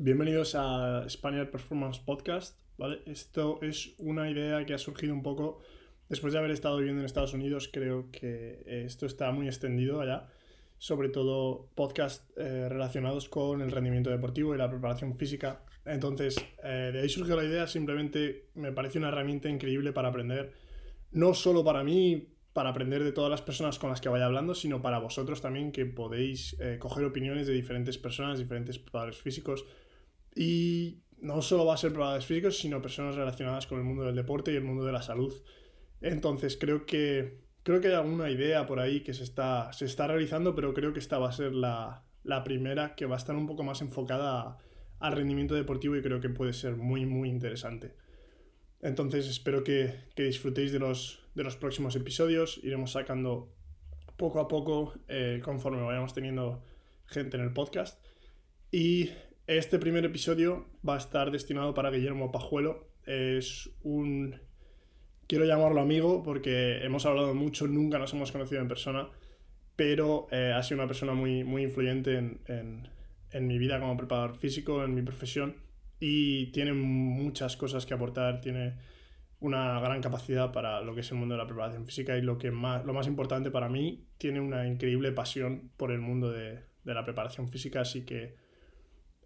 [0.00, 2.56] Bienvenidos a Spaniard Performance Podcast.
[2.76, 3.00] ¿vale?
[3.06, 5.58] Esto es una idea que ha surgido un poco
[6.08, 7.68] después de haber estado viviendo en Estados Unidos.
[7.72, 10.28] Creo que esto está muy extendido allá,
[10.78, 15.64] sobre todo podcasts eh, relacionados con el rendimiento deportivo y la preparación física.
[15.84, 17.66] Entonces, eh, de ahí surgió la idea.
[17.66, 20.52] Simplemente me parece una herramienta increíble para aprender,
[21.10, 24.54] no solo para mí, para aprender de todas las personas con las que vaya hablando,
[24.54, 29.66] sino para vosotros también que podéis eh, coger opiniones de diferentes personas, diferentes preparadores físicos.
[30.34, 34.14] Y no solo va a ser preparadores físicos, sino personas relacionadas con el mundo del
[34.14, 35.34] deporte y el mundo de la salud.
[36.00, 40.06] Entonces creo que, creo que hay alguna idea por ahí que se está, se está
[40.06, 43.34] realizando, pero creo que esta va a ser la, la primera que va a estar
[43.34, 44.58] un poco más enfocada
[45.00, 47.94] al rendimiento deportivo y creo que puede ser muy, muy interesante.
[48.80, 52.60] Entonces espero que, que disfrutéis de los, de los próximos episodios.
[52.62, 53.52] Iremos sacando
[54.16, 56.62] poco a poco eh, conforme vayamos teniendo
[57.06, 58.04] gente en el podcast.
[58.70, 59.10] Y
[59.48, 62.86] este primer episodio va a estar destinado para Guillermo Pajuelo.
[63.06, 64.38] Es un...
[65.26, 69.08] Quiero llamarlo amigo porque hemos hablado mucho, nunca nos hemos conocido en persona,
[69.74, 72.88] pero eh, ha sido una persona muy, muy influyente en, en,
[73.30, 75.56] en mi vida como preparador físico, en mi profesión,
[75.98, 78.74] y tiene muchas cosas que aportar, tiene
[79.40, 82.36] una gran capacidad para lo que es el mundo de la preparación física y lo
[82.36, 86.64] que más, lo más importante para mí, tiene una increíble pasión por el mundo de,
[86.84, 88.47] de la preparación física, así que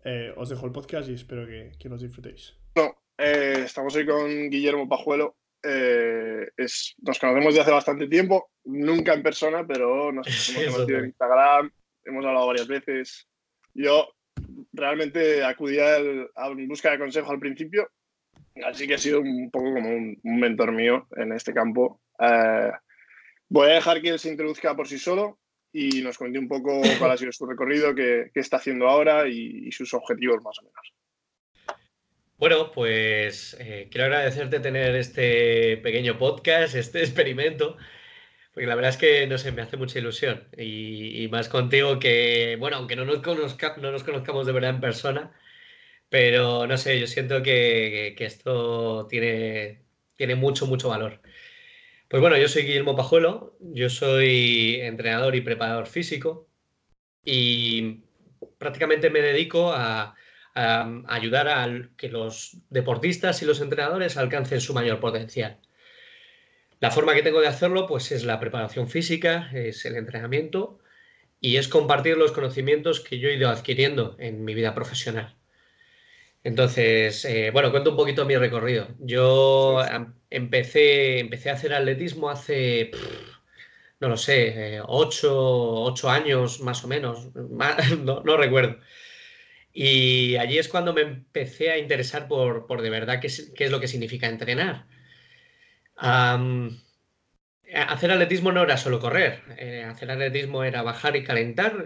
[0.05, 2.55] eh, os dejo el podcast y espero que, que los disfrutéis.
[2.75, 5.37] No, eh, estamos hoy con Guillermo Pajuelo.
[5.63, 10.99] Eh, es, nos conocemos desde hace bastante tiempo, nunca en persona, pero nos hemos conocido
[10.99, 11.71] en Instagram,
[12.05, 13.29] hemos hablado varias veces.
[13.75, 14.09] Yo
[14.73, 15.97] realmente acudí a,
[16.37, 17.89] a busca de consejo al principio
[18.65, 22.01] Así que ha sido un poco como un, un mentor mío en este campo.
[22.19, 22.71] Eh,
[23.49, 25.39] voy a dejar que él se introduzca por sí solo
[25.73, 29.71] y nos cuente un poco cuál ha sido su recorrido, qué, está haciendo ahora y,
[29.73, 30.95] sus objetivos más o menos.
[32.37, 37.77] Bueno, pues eh, quiero agradecerte tener este pequeño podcast, este experimento,
[38.53, 40.45] porque la verdad es que, no sé, me hace mucha ilusión.
[40.57, 44.71] Y, y más contigo que, bueno, aunque no nos, conozca, no nos conozcamos de verdad
[44.71, 45.33] en persona,
[46.09, 49.83] pero no sé, yo siento que, que, esto tiene,
[50.17, 51.23] tiene mucho, mucho valor.
[52.13, 56.47] Pues bueno, yo soy Guillermo Pajuelo, yo soy entrenador y preparador físico
[57.25, 58.03] y
[58.59, 60.15] prácticamente me dedico a,
[60.55, 65.59] ayudar a que los deportistas y los entrenadores alcancen su mayor potencial.
[66.81, 70.81] La forma que tengo de hacerlo pues es la preparación física, es el entrenamiento
[71.41, 75.35] y es compartir los conocimientos que yo he ido adquiriendo en mi vida profesional.
[76.45, 78.89] Entonces, eh, bueno, cuento un poquito mi recorrido.
[78.99, 79.81] Yo
[80.31, 82.91] empecé, empecé a hacer atletismo hace,
[84.01, 88.79] no lo sé, eh, ocho, años más o menos, no, no, recuerdo.
[89.73, 93.65] Y allí es cuando me empecé a interesar por, por de verdad qué es, qué
[93.65, 94.87] es, lo que significa entrenar.
[96.03, 96.79] Um,
[97.75, 101.85] hacer atletismo no era solo correr, eh, hacer atletismo era bajar y calentar.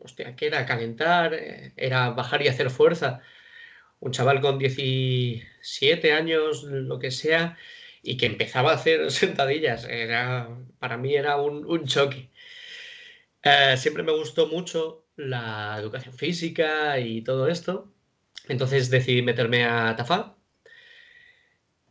[0.00, 1.34] hostia, ¿qué era calentar?
[1.76, 3.20] Era bajar y hacer fuerza
[4.00, 7.56] un chaval con 17 años, lo que sea,
[8.02, 9.84] y que empezaba a hacer sentadillas.
[9.84, 12.30] Era, para mí era un, un choque.
[13.42, 17.92] Eh, siempre me gustó mucho la educación física y todo esto.
[18.48, 20.36] Entonces decidí meterme a TAFA.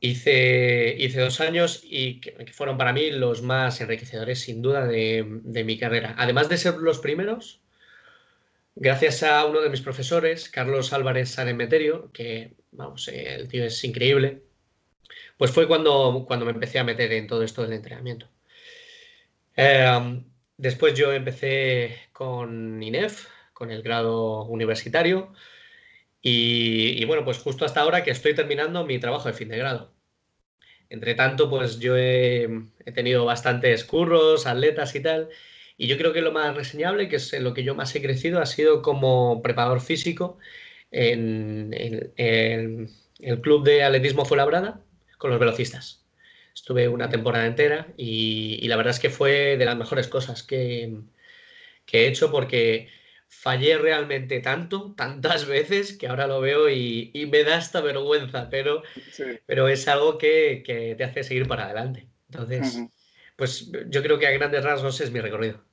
[0.02, 4.88] Hice, hice dos años y que, que, fueron para mí los más enriquecedores, sin duda,
[4.88, 6.16] de, de mi carrera.
[6.18, 7.62] Además de ser los primeros,
[8.80, 14.42] gracias a uno de mis profesores, Carlos Álvarez Sanemeterio, que, vamos, el tío es increíble,
[15.38, 18.28] pues fue cuando, cuando me empecé a meter en todo esto del entrenamiento.
[19.58, 20.24] Eh,
[20.56, 25.34] después yo empecé con INEF, con el grado universitario,
[26.22, 29.94] y, bueno, pues justo hasta ahora que estoy terminando mi trabajo de fin de grado.
[30.90, 32.50] Entre tanto, pues yo he
[32.94, 35.30] tenido bastantes curros, atletas y tal,
[35.80, 38.02] y yo creo que lo más reseñable, que es en lo que yo más he
[38.02, 40.38] crecido, ha sido como preparador físico
[40.92, 42.90] en, en, en
[43.20, 44.82] el club de atletismo Fuenlabrada
[45.18, 46.06] con los velocistas.
[46.54, 50.44] Estuve una temporada entera y, y, la verdad es que fue de las mejores cosas
[50.44, 50.98] que,
[51.86, 52.90] que he hecho porque
[53.30, 58.50] fallé realmente tanto, tantas veces, que ahora lo veo y, y me da esta vergüenza,
[58.50, 58.84] pero,
[59.14, 59.24] sí.
[59.46, 62.10] pero es algo que, que, te hace seguir para adelante.
[62.30, 62.92] Entonces, uh -huh.
[63.38, 65.69] pues yo creo que a grandes rasgos es mi recorrido.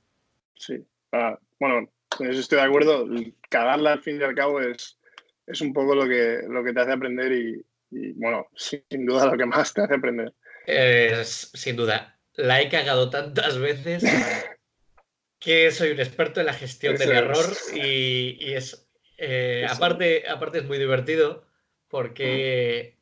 [0.57, 0.85] Sí.
[1.11, 3.07] Ah, bueno, con eso estoy de acuerdo.
[3.49, 4.97] Cagarla al fin y al cabo es,
[5.45, 9.31] es un poco lo que, lo que te hace aprender y, y, bueno, sin duda
[9.31, 10.33] lo que más te hace aprender.
[10.65, 12.19] Es, sin duda.
[12.33, 14.03] La he cagado tantas veces
[15.39, 18.87] que soy un experto en la gestión eso del error y, y, es,
[19.17, 21.47] Eh, aparte, aparte es muy divertido
[21.87, 22.97] porque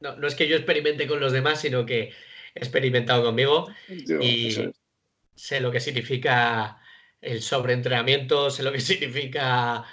[0.00, 2.12] no, no, es que yo experimente con los demás, sino que
[2.54, 4.72] he experimentado conmigo y
[5.36, 6.81] sé lo que significa
[7.22, 9.84] el sobreentrenamiento, sé lo que significa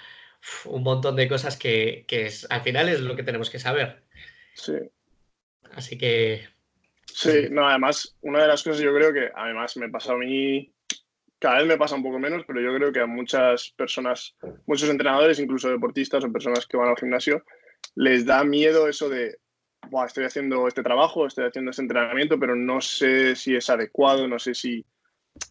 [0.66, 4.04] un montón de cosas que, es, al final es lo que tenemos que saber.
[4.54, 4.74] Sí.
[5.74, 6.48] Así que...
[7.06, 10.72] Sí, no, además, una de las cosas yo creo que además me pasa a mí,
[11.40, 14.36] cada vez me pasa un poco menos, pero yo creo que a muchas personas,
[14.68, 17.44] muchos entrenadores, incluso deportistas o personas que van al gimnasio,
[17.96, 19.38] les da miedo eso de,
[20.06, 24.40] estoy haciendo este trabajo, estoy haciendo este entrenamiento, pero no sé si es adecuado, no
[24.40, 24.86] sé si,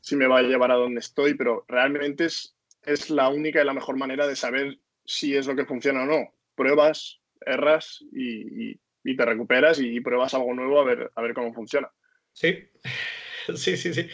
[0.00, 3.64] si me va a llevar a donde estoy, pero realmente es, es la única y
[3.64, 6.34] la mejor manera de saber si es lo que funciona o no.
[6.54, 8.78] Pruebas, erras y,
[9.16, 11.90] te recuperas y pruebas algo nuevo a ver, a ver cómo funciona.
[12.32, 12.68] Sí,
[13.54, 14.08] sí, sí, sí.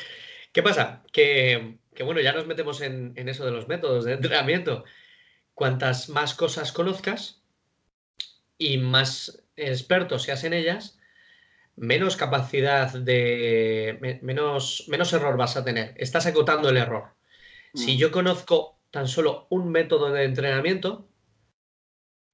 [0.53, 1.03] ¿Qué pasa?
[1.13, 4.85] Que, bueno, ya nos metemos en, en, eso de los métodos de entrenamiento.
[5.53, 7.43] Cuantas más cosas conozcas
[8.57, 10.99] y más experto seas en ellas,
[11.77, 14.19] menos capacidad de.
[14.23, 15.95] menos, menos error vas a tener.
[15.97, 17.15] Estás acotando el error.
[17.75, 17.99] Si mm.
[17.99, 21.09] yo conozco tan solo un método de entrenamiento,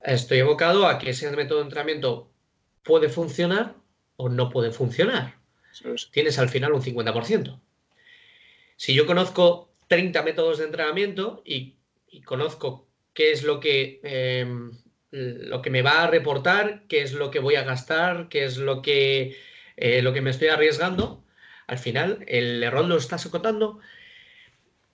[0.01, 2.31] estoy evocado a que ese método de entrenamiento
[2.83, 3.77] puede funcionar
[4.17, 5.39] o no puede funcionar.
[6.13, 7.61] Tienes al final un 50%.
[8.77, 11.77] Si yo conozco 30 métodos de entrenamiento y,
[12.25, 14.73] conozco qué es lo que em,
[15.11, 18.59] lo que me va a reportar, qué es lo que voy a gastar, qué es
[18.59, 19.37] lo que,
[19.77, 21.25] eh, lo que me estoy arriesgando.
[21.67, 23.81] Al final, el error lo estás acotando.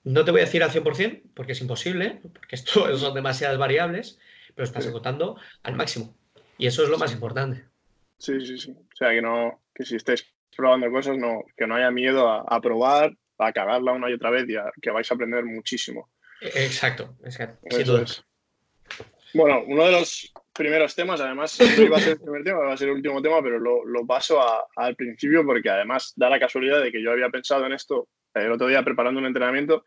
[0.05, 4.19] No te voy a decir al 100%, porque es imposible, porque esto son demasiadas variables,
[4.55, 6.17] pero estás acotando al máximo.
[6.59, 7.65] Y eso es lo más importante.
[8.19, 8.71] Sí, sí, sí.
[8.71, 10.27] O sea, que, no, que si estáis
[10.57, 14.47] probando cosas, no, que no haya miedo a, probar, a cagarla una y otra vez,
[14.49, 16.09] y que vais a aprender muchísimo.
[16.41, 17.59] Exacto, exacto.
[19.35, 22.73] Bueno, uno de los primeros temas, además, no iba a ser el primer tema, va
[22.73, 24.41] a ser el último tema, pero lo, paso
[24.77, 28.53] al principio porque además da la casualidad de que yo había pensado en esto el
[28.53, 29.85] otro día preparando un entrenamiento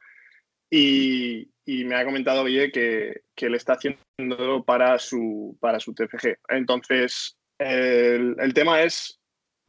[0.70, 6.38] y, me ha comentado Guille que, que él está haciendo para su, para su TFG.
[6.50, 9.20] Entonces, el, tema es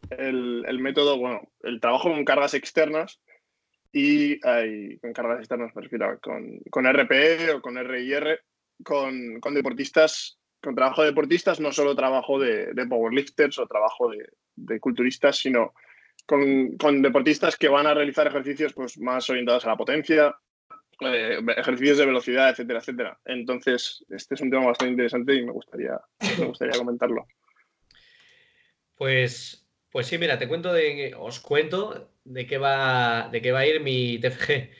[0.08, 3.20] el, método, bueno, el trabajo con cargas externas
[3.92, 4.40] y
[5.00, 8.40] con cargas externas, me refiero, con, con RPE o con RIR
[8.82, 14.10] con, deportistas, con trabajo de deportistas, no solo trabajo de, powerlifters o trabajo
[14.56, 15.74] de, culturistas, sino
[16.26, 20.34] con, deportistas que van a realizar ejercicios pues, más orientados a la potencia,
[21.00, 23.20] eh, ejercicios de velocidad, etcétera, etcétera.
[23.24, 25.98] Entonces, este es un tema bastante interesante y me gustaría,
[26.38, 27.26] me gustaría comentarlo.
[28.96, 33.60] Pues, pues sí, mira, te cuento de, os cuento de qué va, de qué va
[33.60, 34.70] a ir mi TFG.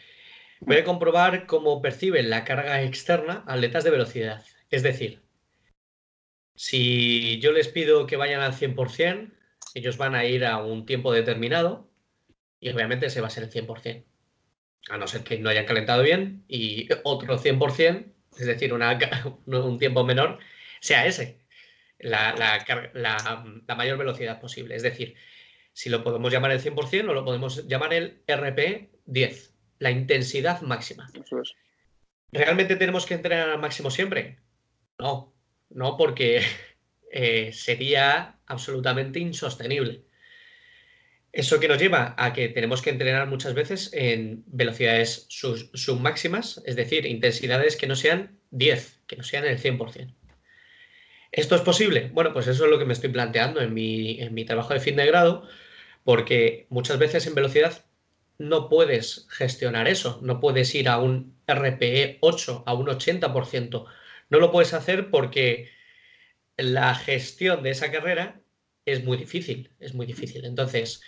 [0.60, 4.44] Voy a comprobar cómo perciben la carga externa atletas de velocidad.
[4.70, 5.22] Es decir,
[6.54, 9.32] si yo les pido que vayan al 100%,
[9.74, 11.90] ellos van a ir a un tiempo determinado
[12.60, 14.04] y obviamente ese va a ser el 100%.
[14.90, 18.72] A no ser que no hayan calentado bien y otro 100%, es decir,
[19.46, 20.40] un tiempo menor,
[20.80, 21.40] sea ese,
[21.98, 22.34] la,
[22.92, 24.76] la, mayor velocidad posible.
[24.76, 25.14] Es decir,
[25.72, 29.49] si lo podemos llamar el 100% o lo podemos llamar el RP 10
[29.80, 31.10] la intensidad máxima.
[32.30, 34.38] ¿Realmente tenemos que entrenar al máximo siempre?
[34.98, 35.34] No,
[35.70, 36.42] no, porque
[37.12, 40.04] eh, sería absolutamente insostenible.
[41.32, 46.76] Eso que nos lleva a que tenemos que entrenar muchas veces en velocidades submáximas, es
[46.76, 50.12] decir, intensidades que no sean 10, que no sean el 100%.
[51.32, 52.10] ¿Esto es posible?
[52.12, 54.80] Bueno, pues eso es lo que me estoy planteando en mi, en mi trabajo de
[54.80, 55.48] fin de grado,
[56.02, 57.84] porque muchas veces en velocidad
[58.40, 63.86] no puedes gestionar eso, no puedes ir a un RPE 8, a un 80%.
[64.30, 65.68] No lo puedes hacer porque
[66.56, 68.40] la gestión de esa carrera
[68.86, 70.46] es muy difícil, es muy difícil.
[70.46, 71.02] Entonces,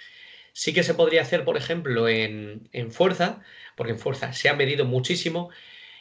[0.52, 3.42] sí que se podría hacer, por ejemplo, en, fuerza,
[3.76, 5.48] porque en fuerza se ha medido muchísimo,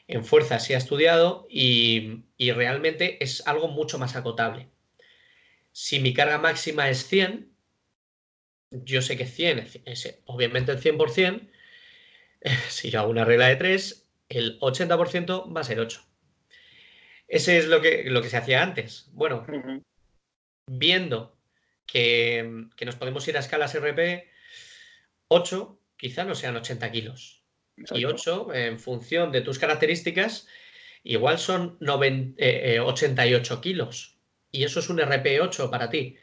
[0.08, 4.68] en fuerza se ha estudiado y, y realmente es algo mucho más acotable.
[5.72, 7.51] Si mi carga máxima es 100,
[8.72, 11.50] yo sé que 100 es, obviamente el 100%,
[12.70, 16.02] si yo hago una regla de 3, el 80% va a ser 8.
[17.28, 19.10] Ese es lo que, lo que se hacía antes.
[19.14, 19.46] Bueno,
[20.68, 21.38] viendo
[21.86, 24.30] que, nos podemos ir a escalas RP,
[25.28, 27.44] 8 quizá no sean 80 kilos.
[27.94, 30.48] Y 8, en función de tus características,
[31.04, 34.18] igual son 88 eh, kilos.
[34.52, 36.18] Y eso es un RP8 para ti.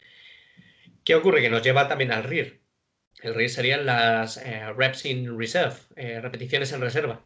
[1.09, 1.41] ¿Qué ocurre?
[1.41, 2.61] Que nos lleva también al RIR.
[3.23, 7.25] El RIR serían las eh, reps in reserve, eh, repeticiones en reserva.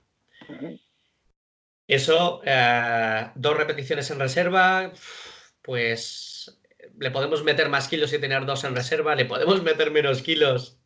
[1.88, 4.92] Eso, eh, dos repeticiones en reserva,
[5.62, 6.62] pues
[6.96, 10.80] le podemos meter más kilos y tener dos en reserva, le podemos meter menos kilos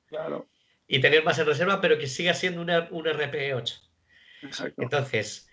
[0.88, 3.78] y tener más en reserva, pero que siga siendo una, un RPE8.
[4.40, 4.80] Exacto.
[4.80, 5.50] Entonces,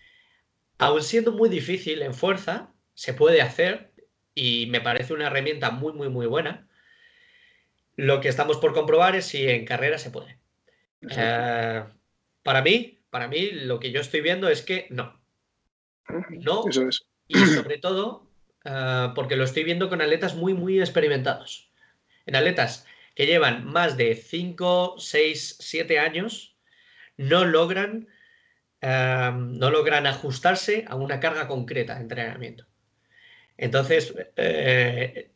[0.78, 3.92] aún siendo muy difícil en fuerza, se puede hacer
[4.34, 6.70] y me parece una herramienta muy, muy, muy buena.
[7.96, 10.40] Lo que estamos por comprobar es si en carrera se puede.
[11.10, 11.84] Eh,
[12.42, 15.22] para mí, para mí, lo que yo estoy viendo es que no.
[16.30, 16.68] No.
[16.68, 17.06] Eso es.
[17.28, 18.28] Y sobre todo,
[18.66, 21.72] eh, porque lo estoy viendo con atletas muy, muy experimentados.
[22.26, 22.86] En atletas
[23.16, 26.58] que llevan más de 5, 6, 7 años,
[27.18, 28.08] no logran,
[28.82, 32.66] eh, no logran ajustarse a una carga concreta de entrenamiento.
[33.56, 34.16] Entonces,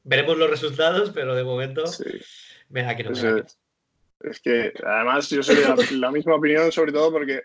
[0.04, 1.84] veremos los resultados, pero de momento
[4.20, 5.66] Es que además yo soy de
[5.98, 7.44] la, misma opinión, sobre todo porque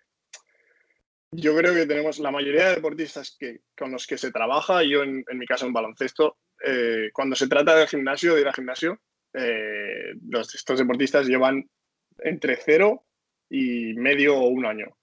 [1.31, 5.03] yo creo que tenemos la mayoría de deportistas que, con los que se trabaja, yo
[5.03, 9.01] en, mi caso en baloncesto, eh, cuando se trata del gimnasio, de ir al gimnasio,
[9.35, 11.69] eh, los, estos deportistas llevan
[12.19, 13.05] entre cero
[13.49, 14.97] y medio o un año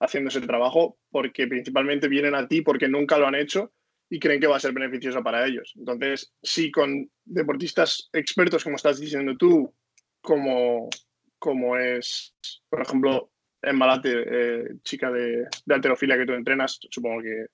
[0.00, 3.72] haciendo ese trabajo porque principalmente vienen a ti porque nunca lo han hecho
[4.12, 5.72] y creen que va a ser beneficioso para ellos.
[5.74, 9.74] Entonces, si con deportistas expertos, como estás diciendo tú,
[10.20, 10.90] como,
[11.38, 12.34] como es,
[12.68, 17.46] por ejemplo, en Malate, eh, chica de, de, alterofilia que tú entrenas, supongo que,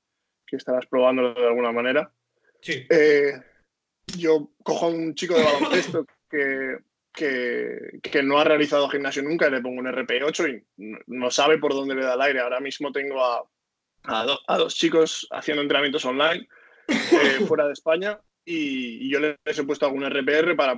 [0.44, 2.12] que estarás probándolo de alguna manera.
[2.60, 2.84] Sí.
[2.90, 3.34] Eh,
[4.16, 6.78] yo cojo a un chico de baloncesto que,
[7.12, 11.58] que, que, no ha realizado gimnasio nunca y le pongo un RP8 y no sabe
[11.58, 12.40] por dónde le da el aire.
[12.40, 13.48] Ahora mismo tengo a,
[14.08, 16.48] a, dos chicos haciendo entrenamientos online
[16.88, 20.74] eh, fuera de España y, yo les he puesto algún RPR para,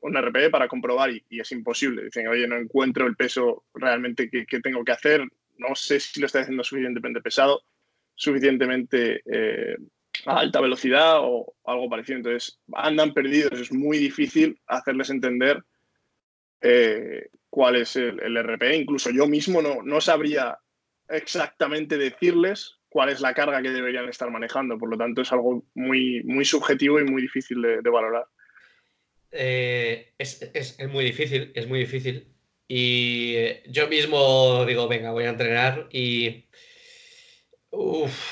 [0.00, 2.04] un RPE para comprobar y, es imposible.
[2.04, 5.22] Dicen, oye, no encuentro el peso realmente que, tengo que hacer,
[5.58, 7.62] no sé si lo estoy haciendo suficientemente pesado,
[8.14, 9.76] suficientemente eh,
[10.24, 12.16] a alta velocidad o algo parecido.
[12.16, 15.62] Entonces, andan perdidos, es muy difícil hacerles entender
[16.62, 18.76] eh, cuál es el, el, RPE.
[18.76, 20.58] Incluso yo mismo no, no sabría
[21.10, 24.78] exactamente decirles cuál es la carga que deberían estar manejando.
[24.78, 28.26] Por lo tanto, es algo muy, muy subjetivo y muy difícil de, valorar.
[29.30, 32.26] Eh, es, muy difícil, es muy difícil.
[32.66, 36.26] Y eh, yo mismo digo, venga, voy a entrenar y...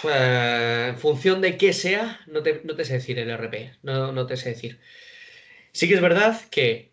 [0.04, 4.10] Eh, en función de qué sea, no te, no te sé decir el RP, no,
[4.10, 4.80] no te sé decir.
[5.72, 6.92] Sí que es verdad que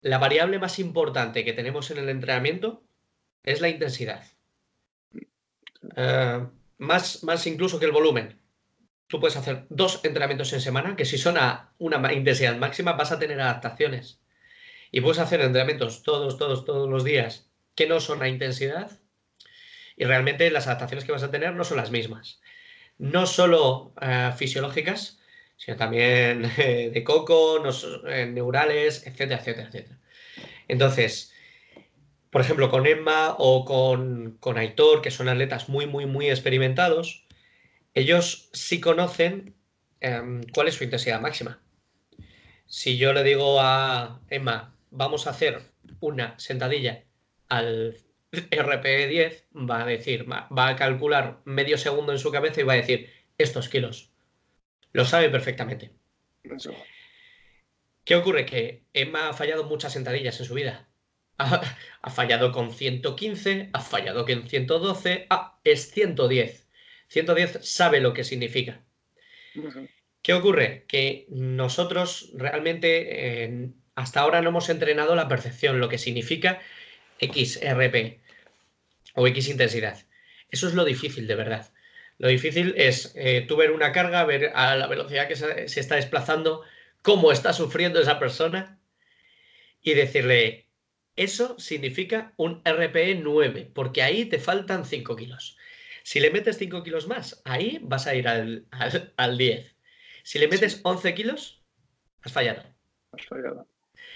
[0.00, 2.82] la variable más importante que tenemos en el entrenamiento
[3.42, 4.24] es la intensidad.
[5.96, 8.40] Uh, más, más incluso que el volumen.
[9.08, 13.12] Tú puedes hacer dos entrenamientos en semana, que si son a una intensidad máxima vas
[13.12, 14.20] a tener adaptaciones.
[14.90, 18.90] Y puedes hacer entrenamientos todos, todos, todos los días que no son a intensidad.
[19.96, 22.40] Y realmente las adaptaciones que vas a tener no son las mismas.
[22.98, 25.18] No solo eh, fisiológicas,
[25.56, 27.62] sino también eh, de coco,
[28.08, 29.98] eh, neurales, etcétera, etcétera, etcétera.
[30.68, 31.32] Entonces,
[32.30, 37.26] por ejemplo, con Emma o con, Aitor, que son atletas muy, muy, muy experimentados,
[37.94, 39.54] ellos sí conocen
[40.00, 41.60] em, cuál es su intensidad máxima.
[42.66, 45.62] Si yo le digo a Emma, vamos a hacer
[46.00, 47.04] una sentadilla
[47.48, 47.96] al
[48.32, 52.74] RPE 10, va a decir, va, a calcular medio segundo en su cabeza y va
[52.74, 54.10] a decir estos kilos.
[54.92, 55.92] Lo sabe perfectamente.
[58.04, 58.46] ¿Qué ocurre?
[58.46, 60.88] Que Emma ha fallado muchas sentadillas en su vida
[62.02, 66.66] ha, fallado con 115, ha fallado con 112, ah, es 110.
[67.08, 68.82] 110 sabe lo que significa.
[70.22, 70.84] ¿Qué ocurre?
[70.88, 76.60] Que nosotros realmente hasta ahora no hemos entrenado la percepción, lo que significa
[77.20, 78.18] XRP
[79.14, 80.04] o X intensidad.
[80.50, 81.72] Eso es lo difícil, de verdad.
[82.18, 85.80] Lo difícil es eh, tú ver una carga, ver a la velocidad que se, se
[85.80, 86.62] está desplazando,
[87.02, 88.78] cómo está sufriendo esa persona
[89.82, 90.65] y decirle,
[91.16, 95.56] eso significa un RPE 9, porque ahí te faltan 5 kilos.
[96.02, 99.76] Si le metes 5 kilos más, ahí vas a ir al, 10.
[100.22, 101.62] Si le metes 11 kilos,
[102.22, 102.62] has fallado.
[103.12, 103.66] Has fallado.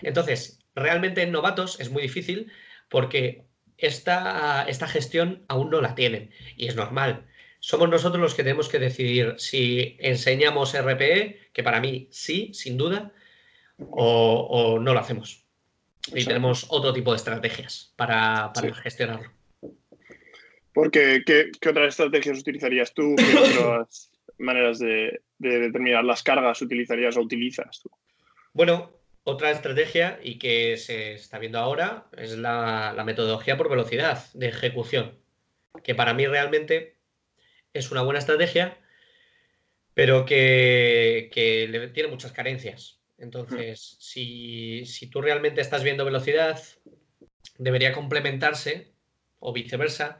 [0.02, 2.52] Entonces, realmente en novatos es muy difícil
[2.88, 3.46] porque
[3.78, 7.26] esta, esta gestión aún no la tienen y es normal.
[7.60, 12.76] Somos nosotros los que tenemos que decidir si enseñamos RPE, que para mí sí, sin
[12.76, 13.12] duda,
[13.78, 15.39] o no lo hacemos.
[16.14, 18.52] Y tenemos otro tipo de estrategias para,
[18.82, 19.30] gestionarlo.
[20.72, 23.14] Porque, ¿qué, otras estrategias utilizarías tú?
[23.16, 27.90] ¿Qué otras maneras de, determinar las cargas utilizarías o utilizas tú?
[28.52, 28.92] Bueno,
[29.24, 35.18] otra estrategia y que se está viendo ahora es la, metodología por velocidad de ejecución,
[35.84, 36.96] que para mí realmente
[37.72, 38.78] es una buena estrategia,
[39.94, 41.30] pero que,
[41.92, 42.99] tiene muchas carencias.
[43.20, 46.60] Entonces, si, si tú realmente estás viendo velocidad,
[47.58, 48.92] debería complementarse,
[49.38, 50.18] o viceversa,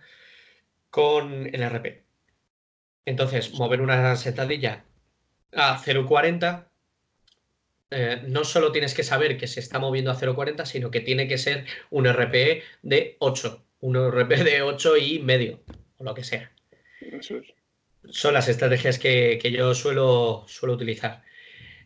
[0.91, 2.05] con el RP.
[3.07, 4.85] Entonces, mover una sentadilla
[5.53, 6.69] a 0,40,
[7.91, 11.27] eh, no solo tienes que saber que se está moviendo a 0,40, sino que tiene
[11.27, 15.61] que ser un RPE de 8, un RPE de 8 y medio,
[15.97, 16.53] o lo que sea.
[18.11, 21.23] Son las estrategias que, yo suelo, suelo, utilizar.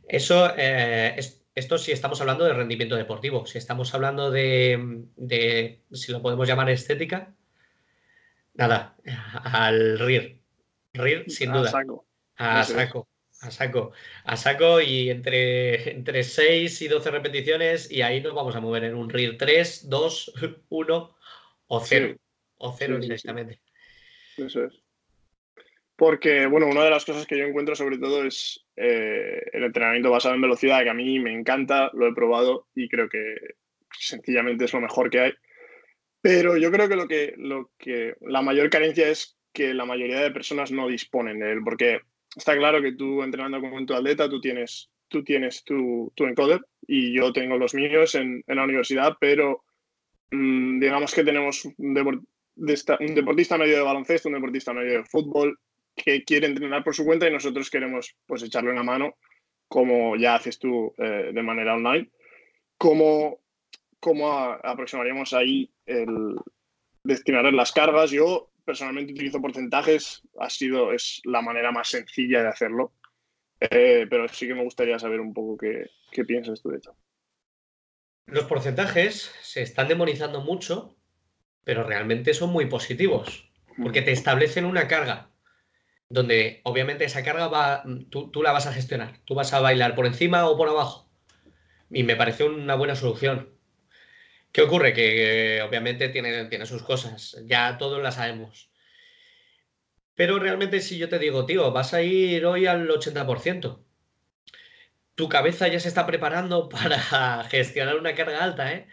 [0.09, 1.17] Eso, eh,
[1.55, 6.47] esto si estamos hablando de rendimiento deportivo, si estamos hablando de, de si lo podemos
[6.47, 7.35] llamar estética,
[8.55, 8.97] nada,
[9.45, 10.39] al RIR.
[10.93, 11.69] RIR, sin duda.
[11.69, 12.07] A saco.
[12.37, 13.09] A saco.
[13.41, 13.93] A saco.
[14.25, 18.85] A saco y entre, entre 6 y 12 repeticiones y ahí nos vamos a mover
[18.85, 20.33] en un RIR 3, 2,
[20.69, 21.17] 1
[21.67, 22.17] o 0.
[22.57, 23.61] O 0 directamente.
[24.37, 24.81] Eso es.
[25.97, 30.11] Porque, bueno, una de las cosas que yo encuentro sobre todo es eh, el entrenamiento
[30.11, 33.37] basado en velocidad, que a mí me encanta, lo he probado y creo que
[33.91, 35.33] sencillamente es lo mejor que hay.
[36.21, 40.21] Pero yo creo que lo que, lo que la mayor carencia es que la mayoría
[40.21, 42.01] de personas no disponen de él, porque
[42.35, 46.61] está claro que tú entrenando como tu atleta, tú tienes, tú tienes tu, tu encoder
[46.87, 49.65] y yo tengo los míos en, en la universidad, pero
[50.31, 51.77] mmm, digamos que tenemos un,
[52.57, 55.59] un deportista medio de baloncesto, un deportista medio de fútbol
[55.95, 59.17] que quiere entrenar por su cuenta y nosotros queremos pues echarle una mano
[59.69, 62.11] como ya haces tú eh, de manera online.
[62.77, 63.41] ¿Cómo,
[64.01, 64.31] cómo
[64.63, 66.37] aproximaríamos ahí el
[67.05, 68.11] destinar las cargas.
[68.11, 72.93] Yo personalmente utilizo porcentajes, ha sido, es la manera más sencilla de hacerlo,
[73.61, 76.97] eh, pero sí que me gustaría saber un poco qué, qué piensas tú de eso.
[78.27, 80.97] Los porcentajes se están demonizando mucho,
[81.63, 85.31] pero realmente son muy positivos, porque te establecen una carga,
[86.09, 89.95] donde obviamente esa carga va, tú, tú la vas a gestionar, tú vas a bailar
[89.95, 91.11] por encima o por abajo.
[91.91, 93.55] Y me parece una buena solución.
[94.53, 94.93] ¿Qué ocurre?
[94.93, 98.71] Que obviamente tiene, tiene sus cosas, ya todos las sabemos.
[100.15, 103.85] Pero realmente si yo te digo, tío, vas a ir hoy al 80%,
[105.15, 108.87] tu cabeza ya se está preparando para gestionar una carga alta, ¿eh?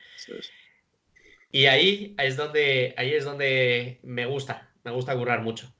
[1.52, 5.74] Y ahí es donde, ahí es donde me gusta, me gusta currar mucho.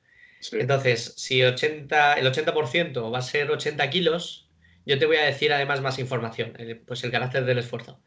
[0.52, 4.50] Entonces, si 80, el 80% va a ser 80 kilos,
[4.86, 6.54] yo te voy a decir además más información,
[6.88, 8.02] pues el carácter del esfuerzo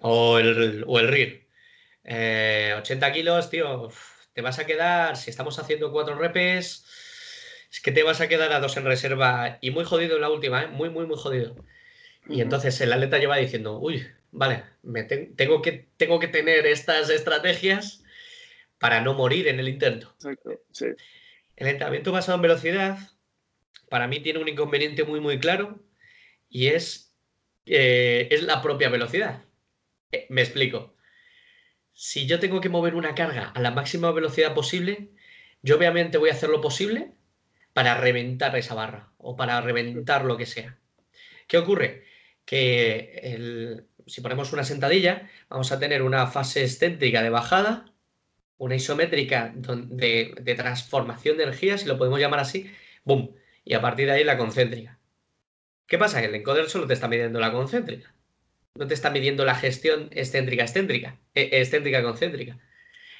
[0.00, 1.44] o el, o el RIR.
[2.04, 3.88] 80 eh, kilos, tío,
[4.34, 6.84] te vas a quedar, si estamos haciendo cuatro repes,
[7.70, 10.30] es que te vas a quedar a dos en reserva y muy jodido en la
[10.30, 10.66] última, ¿eh?
[10.68, 11.56] muy, muy, muy jodido.
[12.28, 17.10] Y entonces el atleta lleva diciendo, uy, vale, me tengo, que, tengo que tener estas
[17.10, 18.02] estrategias
[18.78, 20.14] para no morir en el intento.
[21.56, 22.98] El entrenamiento basado en velocidad,
[23.88, 25.84] para mí tiene un inconveniente muy, muy claro
[26.48, 27.16] y es,
[27.66, 29.44] eh, es la propia velocidad.
[30.10, 30.96] Eh, me explico.
[31.92, 35.12] Si yo tengo que mover una carga a la máxima velocidad posible,
[35.62, 37.12] yo obviamente voy a hacer lo posible
[37.72, 40.78] para reventar esa barra o para reventar lo que sea.
[41.46, 42.04] ¿Qué ocurre?
[42.44, 47.93] Que si ponemos una sentadilla, vamos a tener una fase excéntrica de bajada,
[48.64, 52.70] una isométrica de, de transformación de energía, si lo podemos llamar así,
[53.04, 53.34] ¡boom!
[53.64, 54.98] Y a partir de ahí la concéntrica.
[55.86, 56.20] ¿Qué pasa?
[56.20, 58.14] Que el encoder solo te está midiendo la concéntrica
[58.76, 62.58] no te está midiendo la gestión excéntrica-excéntrica, e, excéntrica-concéntrica.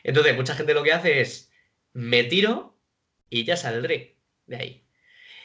[0.02, 1.52] Entonces, mucha gente lo que hace es,
[1.92, 2.76] me tiro
[3.30, 4.85] y ya saldré de ahí.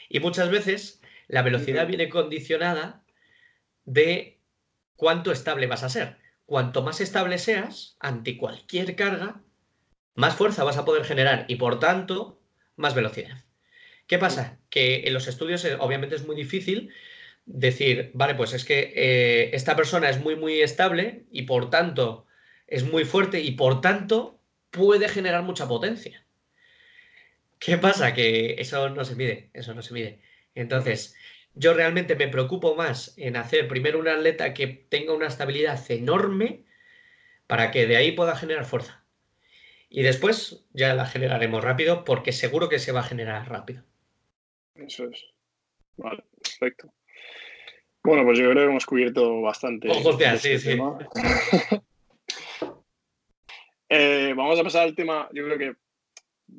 [0.10, 3.04] Y muchas veces la velocidad viene condicionada
[3.86, 4.40] de
[4.96, 6.18] cuánto estable vas a ser.
[6.46, 9.44] Cuanto más estable seas ante cualquier carga,
[10.20, 12.42] más fuerza vas a poder generar y por tanto
[12.76, 13.46] más velocidad.
[14.06, 14.60] ¿Qué pasa?
[14.70, 16.94] Que en los estudios eh, obviamente es muy difícil
[17.46, 22.28] decir, vale, pues es que eh, esta persona es muy, muy estable y por tanto
[22.68, 26.26] es muy fuerte y por tanto puede generar mucha potencia.
[27.58, 28.14] ¿Qué pasa?
[28.14, 30.22] Que eso no se mide, eso no se mide.
[30.54, 31.16] Entonces,
[31.54, 36.66] yo realmente me preocupo más en hacer primero un atleta que tenga una estabilidad enorme
[37.48, 39.00] para que de ahí pueda generar fuerza.
[39.90, 43.84] Y después ya la generaremos rápido porque seguro que se va a generar rápido.
[44.76, 45.26] Eso es.
[45.98, 46.94] Vale, perfecto.
[48.04, 49.90] Bueno, pues yo creo que hemos cubierto bastante.
[49.90, 50.78] Oh, sí, sí.
[53.92, 55.76] Eh, vamos a pasar al tema, yo creo que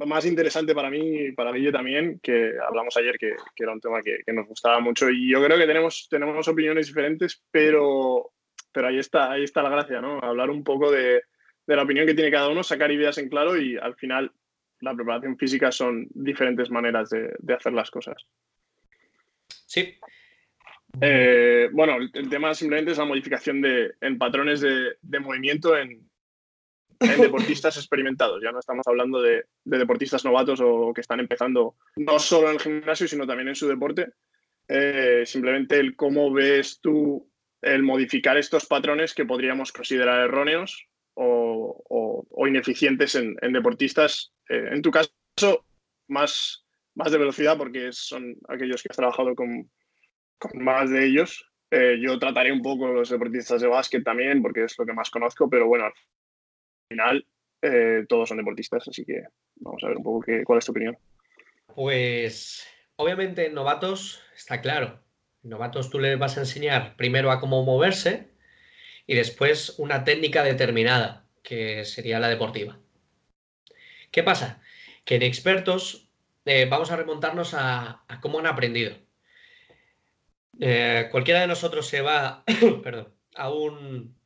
[0.04, 4.02] más interesante para mí y para yo también, que hablamos ayer que, era un tema
[4.02, 8.32] que, nos gustaba mucho y yo creo que tenemos, tenemos opiniones diferentes, pero,
[8.72, 10.18] pero ahí, está, ahí está la gracia, ¿no?
[10.18, 11.22] Hablar un poco de,
[11.70, 14.33] de la opinión que tiene cada uno, sacar ideas en claro y al final
[14.80, 18.26] la preparación física son diferentes maneras de, hacer las cosas.
[19.46, 19.96] Sí.
[21.00, 26.11] Eh, bueno, el, tema simplemente es la modificación de, en patrones de, movimiento en,
[26.98, 28.42] deportistas experimentados.
[28.42, 32.61] Ya no estamos hablando de, deportistas novatos o que están empezando no solo en el
[32.61, 34.09] gimnasio, sino también en su deporte.
[34.66, 37.30] Eh, simplemente el cómo ves tú
[37.62, 44.33] el modificar estos patrones que podríamos considerar erróneos o, ineficientes en, deportistas.
[44.49, 45.11] Eh, en tu caso,
[46.09, 49.70] más, más de velocidad, porque son aquellos que has trabajado con,
[50.55, 51.46] más de ellos.
[51.70, 55.11] Eh, yo trataré un poco los deportistas de básquet también, porque es lo que más
[55.11, 55.92] conozco, pero bueno, al
[56.88, 57.27] final
[57.62, 59.23] eh, todos son deportistas, así que
[59.57, 60.99] vamos a ver un poco qué, cuál es tu opinión.
[61.75, 65.01] Pues obviamente novatos está claro.
[65.42, 68.29] Novatos tú les vas a enseñar primero a cómo moverse,
[69.06, 72.78] y después una técnica determinada, que sería la deportiva.
[74.10, 74.60] ¿Qué pasa?
[75.04, 76.08] Que en expertos
[76.44, 78.96] eh, vamos a remontarnos a, cómo han aprendido.
[80.58, 82.44] Eh, cualquiera de nosotros se va
[83.36, 84.16] a un,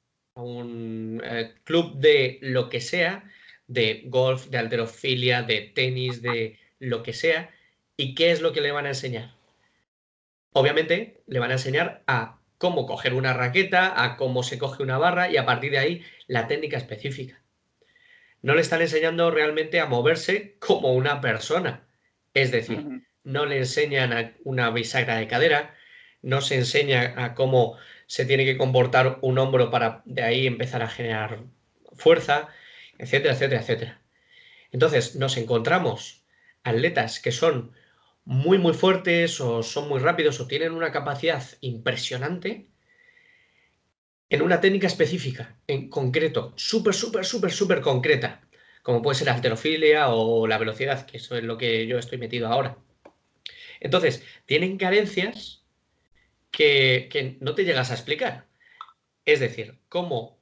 [1.24, 3.24] eh, club de lo que sea,
[3.66, 7.50] de golf, de alterofilia, de tenis, de lo que sea,
[7.96, 9.34] ¿y qué es lo que le van a enseñar?
[10.52, 14.96] Obviamente le van a enseñar a cómo coger una raqueta, a cómo se coge una
[14.96, 17.42] barra y a partir de ahí la técnica específica.
[18.40, 21.86] No le están enseñando realmente a moverse como una persona.
[22.32, 25.74] Es decir, no le enseñan a una bisagra de cadera,
[26.22, 30.80] no se enseña a cómo se tiene que comportar un hombro para de ahí empezar
[30.82, 31.40] a generar
[31.92, 32.48] fuerza,
[32.96, 34.00] etcétera, etcétera, etcétera.
[34.72, 36.24] Entonces nos encontramos
[36.62, 37.72] atletas que son
[38.24, 42.68] muy, muy fuertes o son muy rápidos o tienen una capacidad impresionante
[44.30, 48.40] en una técnica específica, en concreto, súper, súper, súper, súper concreta,
[48.82, 52.18] como puede ser la alterofilia o la velocidad, que eso es lo que yo estoy
[52.18, 52.78] metido ahora.
[53.80, 55.62] Entonces, tienen carencias
[56.50, 58.46] que, no te llegas a explicar.
[59.24, 60.38] Es decir, cómo,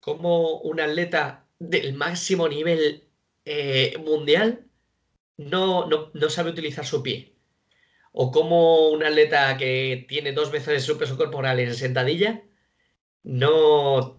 [0.00, 3.08] cómo un atleta del máximo nivel
[3.44, 4.66] eh, mundial
[5.36, 7.34] no, no, sabe utilizar su pie.
[8.12, 12.42] O como un atleta que tiene dos veces su peso corporal en sentadilla
[13.22, 14.18] no,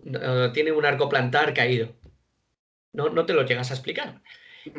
[0.53, 1.95] tiene un arco plantar caído.
[2.93, 4.21] No, no te lo llegas a explicar.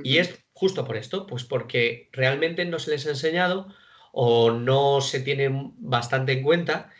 [0.05, 3.75] Y es justo por esto, pues porque realmente no se les ha enseñado
[4.13, 5.49] o no se tiene
[5.79, 6.91] bastante en cuenta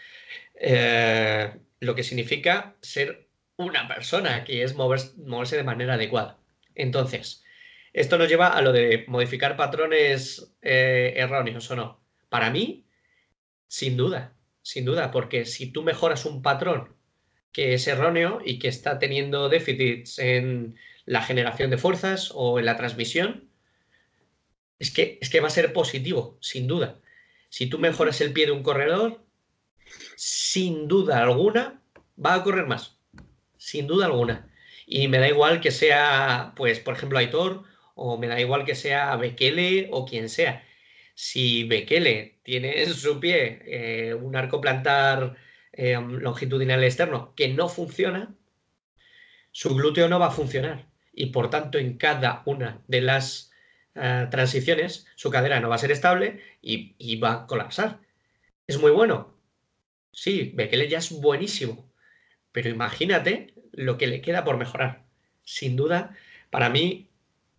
[0.55, 6.39] eh, lo que significa ser una persona, que es moverse de manera adecuada.
[6.75, 7.45] Entonces,
[7.93, 12.01] esto nos lleva a lo de modificar patrones eh, erróneos o no.
[12.29, 12.87] Para mí,
[13.67, 16.95] sin duda, sin duda, porque si tú mejoras un patrón
[17.53, 22.67] que es erróneo y que está teniendo déficits en la generación de fuerzas o en
[22.67, 23.49] la transmisión,
[24.79, 27.01] es que, es que va a ser positivo, sin duda.
[27.49, 29.25] Si tú mejoras el pie de un corredor,
[30.17, 31.83] sin duda alguna,
[32.25, 32.99] va a correr más.
[33.57, 34.51] Sin duda alguna.
[34.87, 37.65] Y me da igual que sea, pues, por ejemplo, Aitor
[37.99, 40.65] o me da igual que sea Bekele o quien sea.
[41.15, 45.37] Si Bekele tiene en su pie eh, un arco plantar
[45.73, 48.35] eh, longitudinal externo que no funciona,
[49.51, 53.51] su glúteo no va a funcionar y por tanto en cada una de las
[53.97, 58.01] eh, transiciones su cadera no va a ser estable y, y, va a colapsar.
[58.69, 59.35] Es muy bueno.
[60.13, 61.93] Sí, Bekele ya es buenísimo,
[62.53, 65.05] pero imagínate lo que le queda por mejorar.
[65.45, 66.17] Sin duda,
[66.51, 67.08] para mí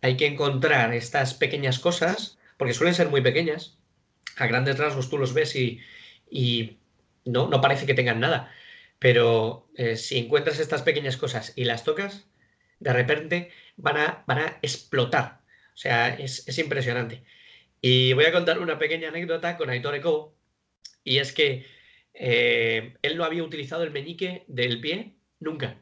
[0.02, 3.78] hay que encontrar estas pequeñas cosas, porque suelen ser muy pequeñas.
[4.36, 5.80] A grandes rasgos tú los ves y,
[7.24, 8.52] no, parece que tengan nada.
[8.98, 12.26] Pero eh, si encuentras estas pequeñas cosas y las tocas,
[12.80, 15.40] de repente van a, van a explotar.
[15.74, 17.24] O sea, es, impresionante.
[17.80, 20.34] Y voy a contar una pequeña anécdota con Aitor Eco,
[21.04, 21.66] y es que
[22.14, 25.80] eh, él no había utilizado el meñique del pie nunca,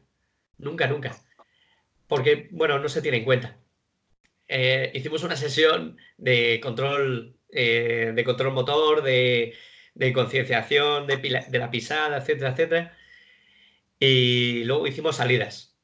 [0.57, 1.17] nunca, nunca.
[2.07, 3.57] Porque, bueno, no se tiene en cuenta.
[4.49, 9.55] Eh, hicimos una sesión de control, eh, de control motor, de,
[10.13, 12.97] concienciación de, la pisada, etcétera, etcétera.
[13.99, 15.77] Y luego hicimos salidas.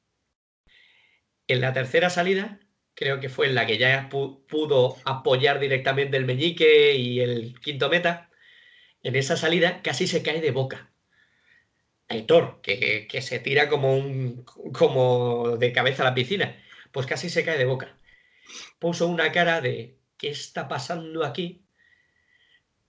[1.47, 2.59] En la tercera salida,
[2.95, 7.89] creo que fue en la que ya pudo apoyar directamente el meñique y el quinto
[7.89, 8.31] meta,
[9.03, 10.91] en esa salida casi se cae de boca.
[12.07, 16.55] Aitor, que, que se tira como, un, como de cabeza a la piscina,
[16.91, 17.97] pues casi se cae de boca
[18.79, 21.65] puso una cara de ¿qué está pasando aquí?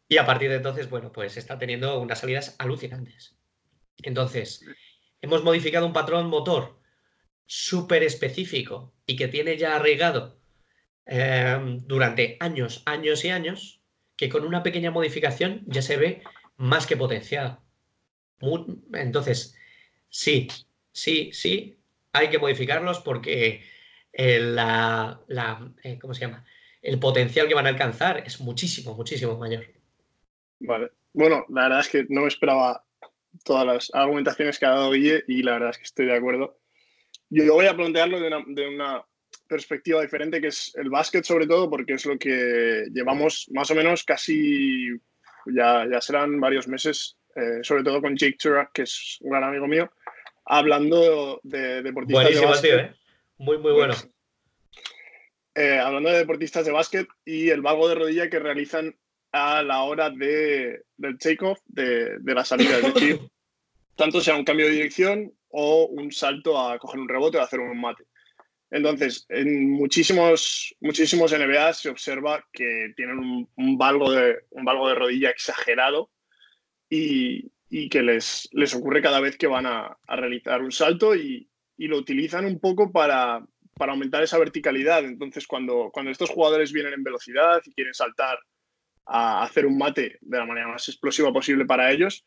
[0.09, 3.37] Y a partir de entonces, bueno, pues está teniendo unas salidas alucinantes.
[4.03, 4.64] Entonces,
[5.20, 6.79] hemos modificado un patrón motor
[7.46, 10.38] súper específico y que tiene ya arraigado
[11.07, 13.81] em, durante años, años y años,
[14.16, 16.22] que con una pequeña modificación ya se ve
[16.57, 17.62] más que potenciada.
[18.92, 19.57] Entonces,
[20.09, 20.49] sí,
[20.92, 21.79] sí, sí,
[22.12, 23.62] hay que modificarlos porque
[24.18, 25.20] eh, la,
[25.83, 26.42] eh, ¿cómo se llama?
[26.81, 29.66] El potencial que van a alcanzar es muchísimo, muchísimo mayor.
[30.61, 30.90] Vale.
[31.12, 32.83] Bueno, la verdad es que no me esperaba
[33.44, 36.59] todas las argumentaciones que ha dado Guille y la verdad es que estoy de acuerdo.
[37.29, 39.05] Yo voy a plantearlo de una, de una
[39.46, 43.74] perspectiva diferente, que es el básquet sobre todo, porque es lo que llevamos más o
[43.74, 44.88] menos casi,
[45.44, 49.44] ya, ya serán varios meses, eh, sobre todo con Jake Turak, que es un gran
[49.44, 49.92] amigo mío,
[50.46, 52.70] hablando de deportistas de básquet.
[52.70, 53.05] Tío, ¿eh?
[53.38, 53.94] Muy, muy bueno.
[55.55, 58.94] Eh, hablando de deportistas de básquet y el valgo de rodilla que realizan
[59.33, 62.79] a la hora de, del takeoff, de, de la salida.
[62.79, 63.20] Es decir,
[63.96, 67.61] tanto sea un cambio de dirección o un salto a coger un rebote o hacer
[67.61, 68.05] un mate.
[68.70, 74.88] Entonces, en muchísimos, muchísimos NBA se observa que tienen un, un valgo, de, un valgo
[74.88, 76.11] de rodilla exagerado
[76.90, 81.14] y, y que les, les, ocurre cada vez que van a, a realizar un salto
[81.14, 85.04] y, y, lo utilizan un poco para, para aumentar esa verticalidad.
[85.04, 88.38] Entonces, cuando, cuando estos jugadores vienen en velocidad y quieren saltar
[89.06, 92.24] a hacer un mate de la manera más explosiva posible para ellos,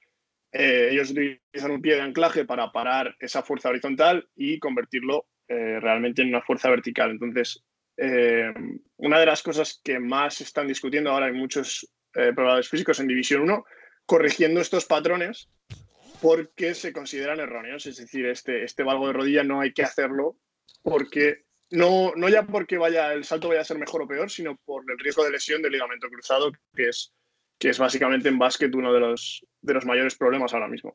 [0.52, 5.80] eh, ellos utilizan un pie de anclaje para parar esa fuerza horizontal y convertirlo eh,
[5.80, 7.12] realmente en una fuerza vertical.
[7.12, 7.64] Entonces,
[7.98, 8.52] eh,
[8.98, 13.44] una de las cosas que más están discutiendo ahora en muchos probadores físicos en División
[13.44, 13.64] 1,
[14.08, 15.48] corrigiendo estos patrones
[16.22, 17.86] porque se consideran erróneos.
[17.86, 20.38] Es decir, este, este valgo de rodilla no hay que hacerlo
[20.84, 24.58] porque no, no ya porque vaya, el salto vaya a ser mejor o peor, sino
[24.66, 27.14] por el riesgo de lesión del ligamento cruzado, que es,
[27.58, 30.94] que es básicamente en básquet uno de los, de los mayores problemas ahora mismo.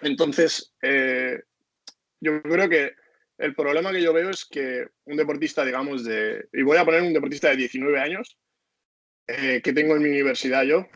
[0.00, 1.40] Entonces, eh,
[2.20, 2.92] yo creo que
[3.38, 6.48] el problema que yo veo es que un deportista, digamos, de.
[6.52, 8.38] Y voy a poner un deportista de 19 años,
[9.26, 10.86] eh, que tengo en mi universidad yo,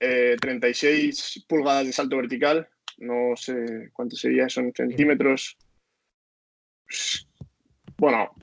[0.00, 5.56] eh, 36 pulgadas de salto vertical, no sé cuánto sería, son centímetros.
[7.96, 8.34] Bueno,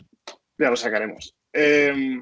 [0.57, 1.35] ya lo sacaremos.
[1.53, 2.21] Eh,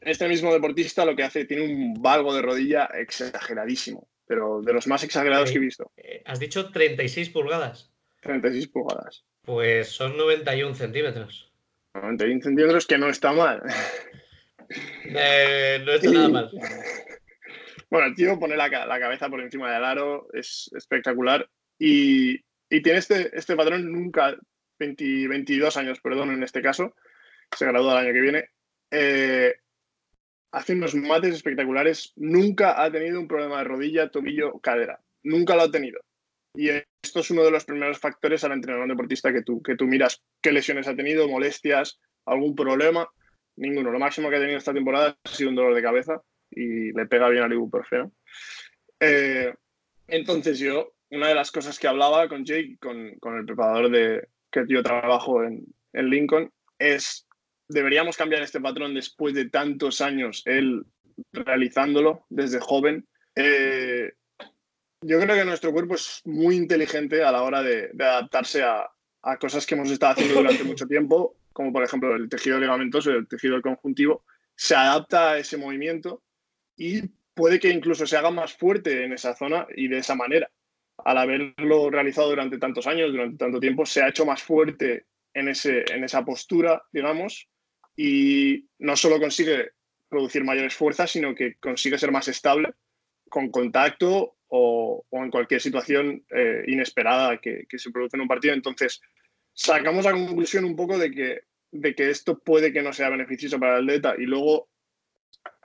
[0.00, 4.86] este mismo deportista lo que hace, tiene un valgo de rodilla exageradísimo, pero de los
[4.86, 5.92] más exagerados que he visto.
[5.96, 7.92] Eh, ¿Has dicho 36 pulgadas?
[8.22, 9.24] 36 pulgadas.
[9.42, 11.52] Pues son 91 centímetros.
[11.94, 13.62] 91 centímetros que no está mal.
[15.04, 16.50] Eh, no está nada mal.
[17.90, 21.48] Bueno, el tío pone la, cabeza por encima del aro, es espectacular.
[21.78, 24.36] Y, tiene este, este patrón nunca,
[24.78, 26.94] 20, 22 años, perdón, en este caso,
[27.50, 28.48] se gradúa el año que viene.
[28.92, 29.56] Eh,
[30.52, 35.00] hace unos mates espectaculares, nunca ha tenido un problema de rodilla, tobillo, cadera.
[35.24, 36.00] Nunca lo ha tenido.
[36.54, 39.86] Y esto es uno de los primeros factores al un deportista que tú, que tú
[39.86, 43.08] miras qué lesiones ha tenido, molestias, algún problema.
[43.56, 43.90] Ninguno.
[43.90, 47.06] Lo máximo que ha tenido esta temporada ha sido un dolor de cabeza y le
[47.06, 48.12] pega bien al ibuprofeno.
[48.98, 49.54] Eh,
[50.08, 54.28] entonces yo, una de las cosas que hablaba con Jake, con, con el preparador de
[54.50, 57.26] que yo trabajo en, en Lincoln, es
[57.68, 60.84] deberíamos cambiar este patrón después de tantos años él
[61.32, 63.06] realizándolo desde joven.
[63.36, 64.12] Eh,
[65.02, 68.90] yo creo que nuestro cuerpo es muy inteligente a la hora de, de adaptarse a,
[69.22, 73.10] a, cosas que hemos estado haciendo durante mucho tiempo, como por ejemplo el tejido ligamentoso,
[73.10, 74.24] el tejido conjuntivo,
[74.56, 76.22] se adapta a ese movimiento
[76.80, 77.02] y
[77.34, 80.50] puede que incluso se haga más fuerte en esa zona y de esa manera.
[81.04, 85.48] Al haberlo realizado durante tantos años, durante tanto tiempo, se ha hecho más fuerte en,
[85.48, 87.48] ese, en esa postura, digamos,
[87.96, 89.72] y no solo consigue
[90.08, 92.70] producir mayores fuerzas, sino que consigue ser más estable
[93.28, 98.54] con contacto o, en cualquier situación eh, inesperada que, que, se produce en un partido.
[98.54, 99.02] Entonces,
[99.52, 103.60] sacamos la conclusión un poco de que, de que esto puede que no sea beneficioso
[103.60, 104.14] para el atleta.
[104.16, 104.69] Y luego,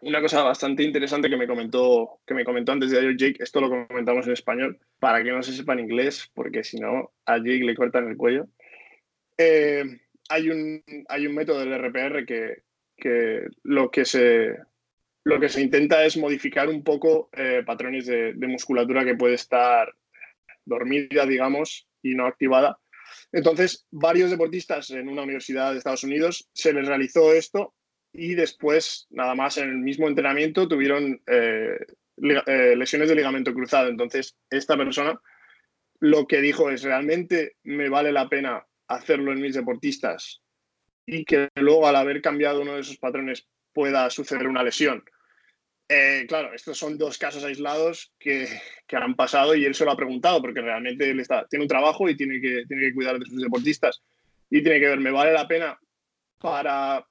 [0.01, 3.61] una cosa bastante interesante que me comentó, que me comentó antes de ayer Jake, esto
[3.61, 7.37] lo comentamos en español, para que no se sepa en inglés, porque si no, a
[7.37, 8.47] Jake le cortan el cuello.
[9.37, 9.83] Eh,
[10.29, 12.63] hay, un, hay un método del RPR que,
[12.95, 14.55] que lo que se
[15.27, 19.33] lo que se intenta es modificar un poco eh, patrones de, de, musculatura que puede
[19.33, 19.91] estar
[20.65, 22.77] dormida, digamos, y no activada.
[23.31, 27.73] Entonces, varios deportistas en una universidad de Estados Unidos se les realizó esto
[28.17, 31.77] y después, nada más en el mismo entrenamiento, tuvieron eh,
[32.17, 33.89] eh, lesiones de ligamento cruzado.
[33.89, 35.19] Entonces, esta persona
[35.99, 40.41] lo que dijo es, realmente me vale la pena hacerlo en mis deportistas
[41.05, 45.03] y que luego al haber cambiado uno de esos patrones pueda suceder una lesión.
[45.87, 48.47] Eh, claro, estos son dos casos aislados que,
[48.87, 51.69] que, han pasado y él se lo ha preguntado porque realmente él está, tiene un
[51.69, 54.01] trabajo y tiene que, tiene que cuidar de sus deportistas
[54.49, 55.79] y tiene que ver, ¿me vale la pena
[56.39, 57.05] para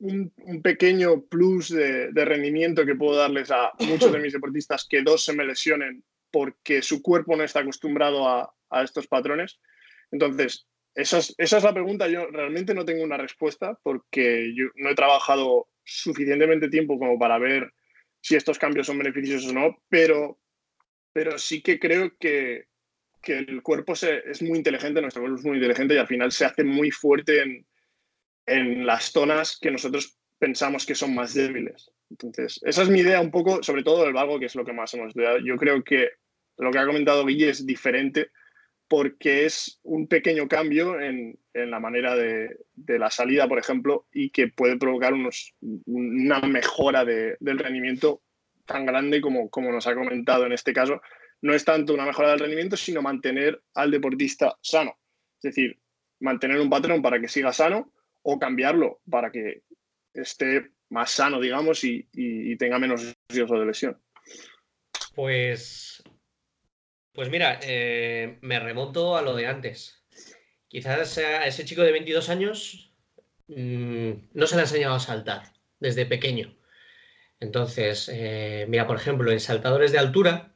[0.00, 5.24] un, pequeño plus de, rendimiento que puedo darles a muchos de mis deportistas que dos
[5.24, 9.58] se me lesionen porque su cuerpo no está acostumbrado a, estos patrones.
[10.12, 12.06] Entonces, esa es, esa es, la pregunta.
[12.08, 17.38] Yo realmente no tengo una respuesta porque yo no he trabajado suficientemente tiempo como para
[17.38, 17.72] ver
[18.20, 20.38] si estos cambios son beneficiosos o no, pero,
[21.12, 22.66] pero sí que creo que,
[23.20, 26.44] que el cuerpo es muy inteligente, nuestro cuerpo es muy inteligente y al final se
[26.44, 27.66] hace muy fuerte en,
[28.46, 31.90] en las zonas que nosotros pensamos que son más débiles.
[32.10, 34.72] Entonces, esa es mi idea un poco, sobre todo del valgo, que es lo que
[34.72, 35.38] más hemos estudiado.
[35.38, 36.10] Yo creo que
[36.58, 38.30] lo que ha comentado Guille es diferente
[38.88, 44.06] porque es un pequeño cambio en, en la manera de, de, la salida, por ejemplo,
[44.12, 45.54] y que puede provocar unos,
[45.86, 48.20] una mejora de, del rendimiento
[48.66, 51.00] tan grande como, como nos ha comentado en este caso.
[51.40, 54.98] No es tanto una mejora del rendimiento, sino mantener al deportista sano.
[55.36, 55.78] Es decir,
[56.18, 59.62] mantener un patrón para que siga sano o cambiarlo para que
[60.14, 64.00] esté más sano, digamos, y, tenga menos riesgo de lesión.
[65.14, 66.02] Pues,
[67.12, 70.04] pues mira, eh, me remonto a lo de antes.
[70.68, 72.94] Quizás a ese chico de 22 años
[73.48, 76.56] mm, no se le ha enseñado a saltar desde pequeño.
[77.40, 80.49] Entonces, eh, mira, por ejemplo, en saltadores de altura,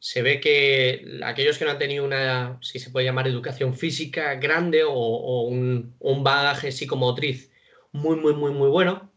[0.00, 4.34] se ve que aquellos que no han tenido una, si se puede llamar, educación física
[4.36, 7.52] grande o, un, bagaje psicomotriz
[7.92, 9.12] muy, muy, muy, muy bueno,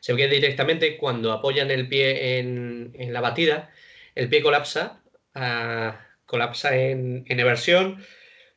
[0.00, 3.70] se ve que directamente cuando apoyan el pie en, la batida,
[4.14, 5.02] el pie colapsa,
[5.34, 8.04] ah, colapsa en, en eversión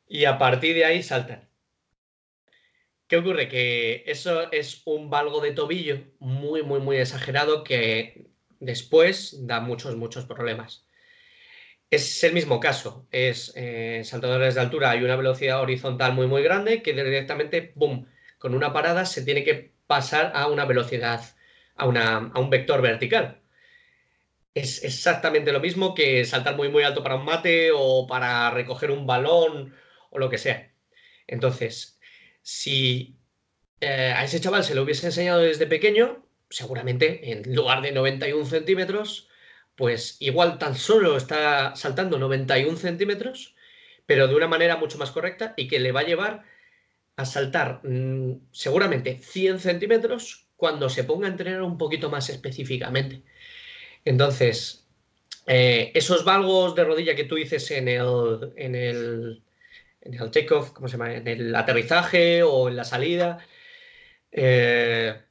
[0.08, 1.48] y a partir de ahí saltan.
[3.08, 3.48] ¿Qué ocurre?
[3.50, 8.28] Que eso es un valgo de tobillo muy, muy, muy exagerado que
[8.60, 10.85] después da muchos, muchos problemas.
[11.89, 16.43] Es el mismo caso, es eh, saltadores de altura, hay una velocidad horizontal muy muy
[16.43, 21.21] grande que directamente, boom, con una parada se tiene que pasar a una velocidad,
[21.76, 23.41] a, a un vector vertical.
[24.54, 28.89] Es exactamente lo mismo que saltar muy muy alto para un mate o para recoger
[28.91, 29.76] un balón
[30.12, 30.71] o lo que sea.
[31.28, 32.00] Entonces,
[32.41, 33.19] si
[33.82, 38.45] eh, a ese chaval se lo hubiese enseñado desde pequeño, seguramente en lugar de 91
[38.45, 39.30] centímetros,
[39.76, 43.56] pues igual tan solo está saltando 91 centímetros,
[44.06, 46.44] pero de una manera mucho más correcta y que le va a llevar
[47.18, 53.24] a saltar mm, seguramente 100 centímetros cuando se ponga a entrenar un poquito más específicamente.
[54.06, 54.88] Entonces,
[55.48, 59.44] eh, esos valgos de rodilla que tú dices en el, en el,
[60.02, 61.14] en el takeoff, ¿cómo se llama?
[61.16, 63.40] En el aterrizaje o en la salida,
[64.32, 65.25] eh,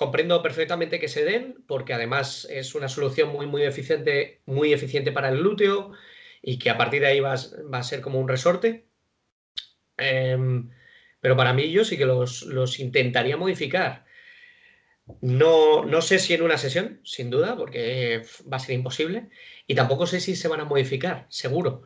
[0.00, 5.12] comprendo perfectamente que se den, porque además es una solución muy, muy eficiente, muy eficiente
[5.12, 5.92] para el glúteo
[6.40, 8.86] y que a partir de ahí va, a ser como un resorte.
[9.98, 10.70] Em,
[11.20, 14.06] pero para mí yo sí que los, intentaría modificar.
[15.20, 19.28] No, no, sé si en una sesión, sin duda, porque va a ser imposible.
[19.66, 21.82] Y tampoco sé si se van a modificar, seguro.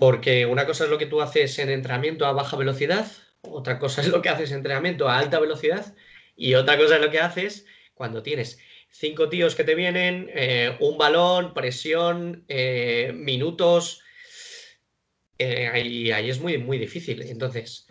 [0.00, 3.06] Porque una cosa es lo que tú haces en entrenamiento a baja velocidad,
[3.42, 5.94] otra cosa es lo que haces en entrenamiento a alta velocidad
[6.38, 8.58] y otra cosa es lo que haces cuando tienes
[8.90, 14.02] cinco tíos que te vienen, eh, un balón, presión, eh, minutos.
[15.36, 17.22] Eh, ahí, ahí, es muy, muy difícil.
[17.22, 17.86] Entonces,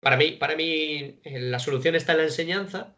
[0.00, 2.96] para mí, para mí la solución está en la enseñanza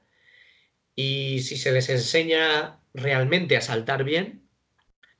[0.95, 4.49] y si se les enseña realmente a saltar bien,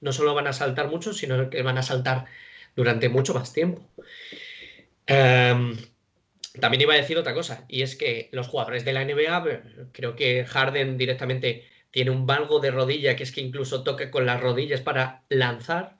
[0.01, 2.27] no solo van a saltar mucho, sino que van a saltar
[2.75, 3.89] durante mucho más tiempo.
[5.07, 5.77] Em,
[6.61, 10.15] también iba a decir otra cosa, y es que los jugadores de la NBA, creo
[10.15, 14.41] que Harden directamente tiene un valgo de rodilla, que es que incluso toque con las
[14.41, 15.99] rodillas para lanzar.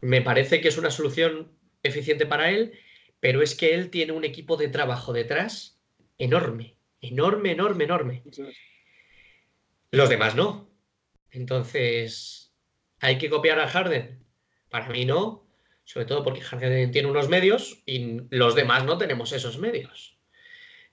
[0.00, 2.78] Me parece que es una solución eficiente para él,
[3.20, 5.80] pero es que él tiene un equipo de trabajo detrás
[6.18, 8.22] enorme, enorme, enorme, enorme.
[9.90, 10.70] Los demás no.
[11.30, 12.54] Entonces,
[13.00, 14.24] ¿hay que copiar a Harden?
[14.68, 15.43] Para mí no,
[15.84, 20.18] sobre todo porque Harden tiene unos medios y los demás no tenemos esos medios.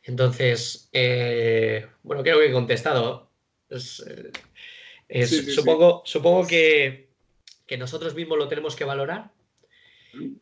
[0.04, 3.32] Entonces, eh, bueno, creo que he contestado.
[5.10, 7.10] Eh, supongo, supongo que,
[7.78, 9.32] nosotros mismos lo tenemos que valorar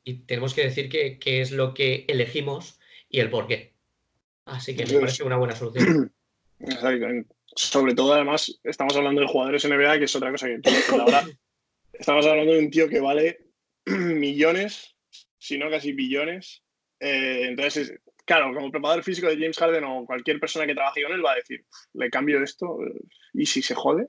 [0.03, 3.73] y tenemos que decir qué es lo que elegimos y el por qué.
[4.45, 6.11] Así que me parece una buena solución.
[7.55, 11.27] Sobre todo, además, estamos hablando de jugadores NBA, que es otra cosa que ahora
[11.93, 13.48] estamos hablando de un tío que vale
[13.85, 14.95] millones,
[15.37, 16.63] si no casi billones.
[16.99, 17.93] Eh, entonces,
[18.25, 21.31] claro, como preparador físico de James Harden o cualquier persona que trabaje con él va
[21.31, 22.79] a decir, le cambio esto
[23.33, 24.07] y si se jode.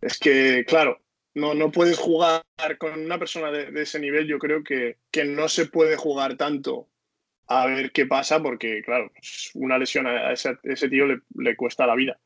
[0.00, 1.02] Es que, claro,
[1.34, 2.42] no, no puedes jugar
[2.78, 4.26] con una persona de, ese nivel.
[4.26, 6.88] Yo creo que, que, no se puede jugar tanto
[7.46, 9.12] a ver qué pasa, porque, claro,
[9.54, 10.56] una lesión a ese,
[10.88, 12.18] tío le, cuesta la vida.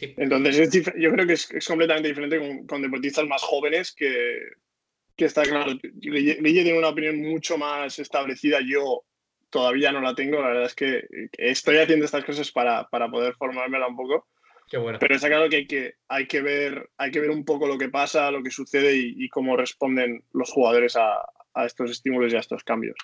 [0.00, 4.38] Entonces, yo creo que es, completamente diferente con, deportistas más jóvenes que,
[5.18, 5.72] que está claro.
[5.94, 8.60] Guille tiene una opinión mucho más establecida.
[8.64, 9.02] Yo
[9.50, 10.40] todavía no la tengo.
[10.40, 11.02] La verdad es que
[11.32, 14.28] estoy haciendo estas cosas para, para poder formármela un poco.
[14.70, 14.98] Qué bueno.
[15.00, 17.76] Pero está claro que hay, que hay que ver hay que ver un poco lo
[17.76, 21.22] que pasa, lo que sucede y, cómo responden los jugadores a,
[21.54, 22.96] a, estos estímulos y a estos cambios.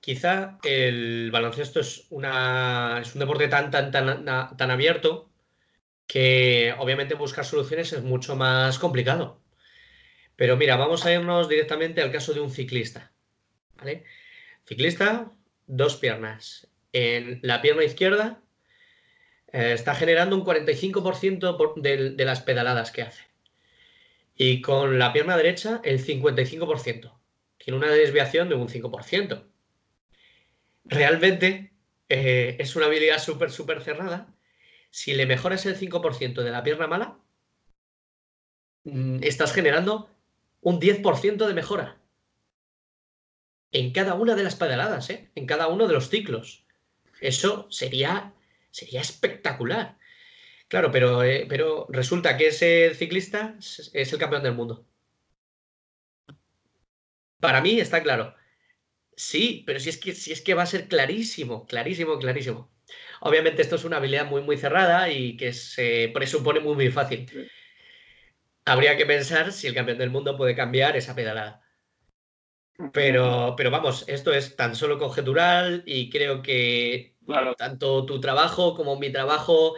[0.00, 5.30] Quizá el baloncesto es, una, es un deporte tan, tan, tan, tan abierto
[6.06, 9.39] que obviamente buscar soluciones es mucho más complicado.
[10.40, 13.12] Pero mira, vamos a irnos directamente al caso de un ciclista.
[14.64, 15.30] Ciclista,
[15.66, 16.66] dos piernas.
[16.94, 18.40] En la pierna izquierda
[19.52, 23.24] eh, está generando un 45% de, de las pedaladas que hace.
[24.34, 27.12] Y con la pierna derecha, el 55%.
[27.58, 29.44] Tiene una desviación de un 5%
[30.86, 31.74] realmente
[32.08, 34.34] eh, es una habilidad súper, súper cerrada.
[34.90, 37.18] Si le mejoras el 5% de la pierna mala,
[38.84, 40.08] mm, estás generando
[40.60, 42.00] un 10% de mejora.
[43.72, 45.30] En cada una de las pedaladas, ¿eh?
[45.34, 46.64] en cada uno de los ciclos.
[47.20, 48.34] Eso sería,
[48.70, 49.98] sería espectacular.
[50.68, 54.86] Claro, pero, eh, pero resulta que ese ciclista es el campeón del mundo.
[57.40, 58.34] Para mí está claro.
[59.16, 62.70] Sí, pero si es que, si es que va a ser clarísimo, clarísimo, clarísimo.
[63.20, 67.26] Obviamente esto es una habilidad muy, muy cerrada y que se presupone muy, muy fácil.
[68.70, 71.60] Habría que pensar si el campeón del mundo puede cambiar esa pedalada.
[72.92, 77.16] Pero, pero vamos, esto es tan solo conjetural y creo que
[77.58, 79.74] tanto tu trabajo como mi trabajo,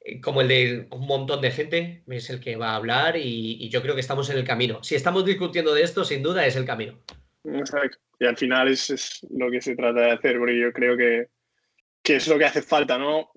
[0.00, 3.58] eh, como el de un montón de gente, es el que va a hablar y,
[3.60, 4.82] y yo creo que estamos en el camino.
[4.82, 6.98] Si estamos discutiendo de esto, sin duda es el camino.
[7.44, 7.98] Exacto.
[8.18, 11.28] Y al final es, es, lo que se trata de hacer, porque yo creo que,
[12.02, 13.30] que es lo que hace falta, ¿no?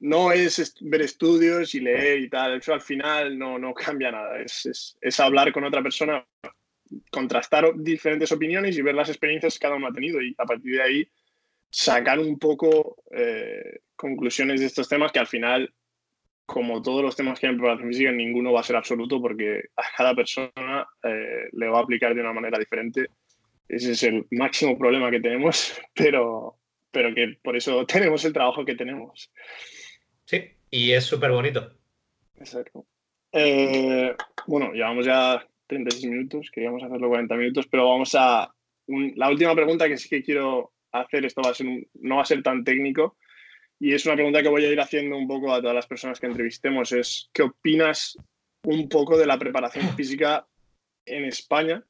[0.00, 4.40] No es ver estudios y leer y tal, eso al final no, no cambia nada,
[4.40, 6.24] es, es, es, hablar con otra persona,
[7.10, 10.76] contrastar diferentes opiniones y ver las experiencias que cada uno ha tenido y a partir
[10.76, 11.08] de ahí
[11.70, 15.72] sacar un poco eh, conclusiones de estos temas que al final,
[16.46, 19.64] como todos los temas que hay en preparación física, ninguno va a ser absoluto porque
[19.76, 23.08] a cada persona eh, le va a aplicar de una manera diferente
[23.68, 26.56] ese es el máximo problema que tenemos, pero,
[26.90, 29.30] pero que por eso tenemos el trabajo que tenemos.
[30.28, 31.72] Sí, y es súper bonito.
[32.36, 32.84] Exacto.
[33.32, 34.14] Eh,
[34.46, 38.54] bueno, llevamos ya 36 minutos, queríamos hacerlo 40 minutos, pero vamos a...
[38.86, 42.26] la última pregunta que sí que quiero hacer, esto va a ser no va a
[42.26, 43.16] ser tan técnico,
[43.80, 46.20] y es una pregunta que voy a ir haciendo un poco a todas las personas
[46.20, 48.18] que entrevistemos, es ¿qué opinas
[48.64, 50.46] un poco de la preparación física
[51.06, 51.82] en España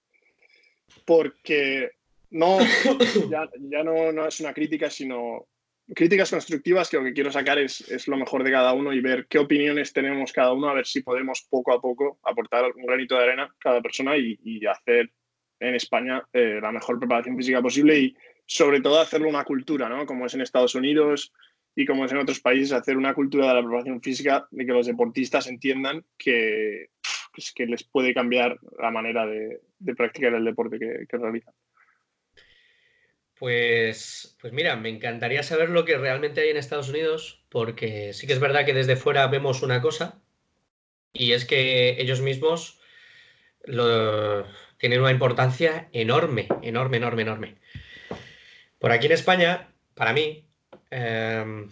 [1.04, 1.90] porque
[2.30, 2.60] no,
[3.30, 5.48] ya, ya no, no, es una crítica, sino
[5.94, 9.00] críticas constructivas que lo que quiero sacar es, es, lo mejor de cada uno y
[9.00, 12.84] ver qué opiniones tenemos cada uno, a ver si podemos poco a poco aportar un
[12.84, 15.10] granito de arena cada persona y, y hacer
[15.60, 18.16] en España eh, la mejor preparación física posible y
[18.46, 20.06] sobre todo hacerlo una cultura, ¿no?
[20.06, 21.32] Como es en Estados Unidos
[21.74, 24.72] y como es en otros países, hacer una cultura de la preparación física de que
[24.72, 26.90] los deportistas entiendan que,
[27.32, 31.54] pues, que les puede cambiar la manera de, de practicar el deporte que, que, realizan.
[33.38, 38.26] Pues, pues mira, me encantaría saber lo que realmente hay en Estados Unidos, porque sí
[38.26, 40.20] que es verdad que desde fuera vemos una cosa,
[41.12, 42.80] y es que ellos mismos
[43.64, 44.44] lo,
[44.78, 47.56] tienen una importancia enorme, enorme, enorme, enorme.
[48.78, 50.48] Por aquí en España, para mí,
[50.90, 51.68] em,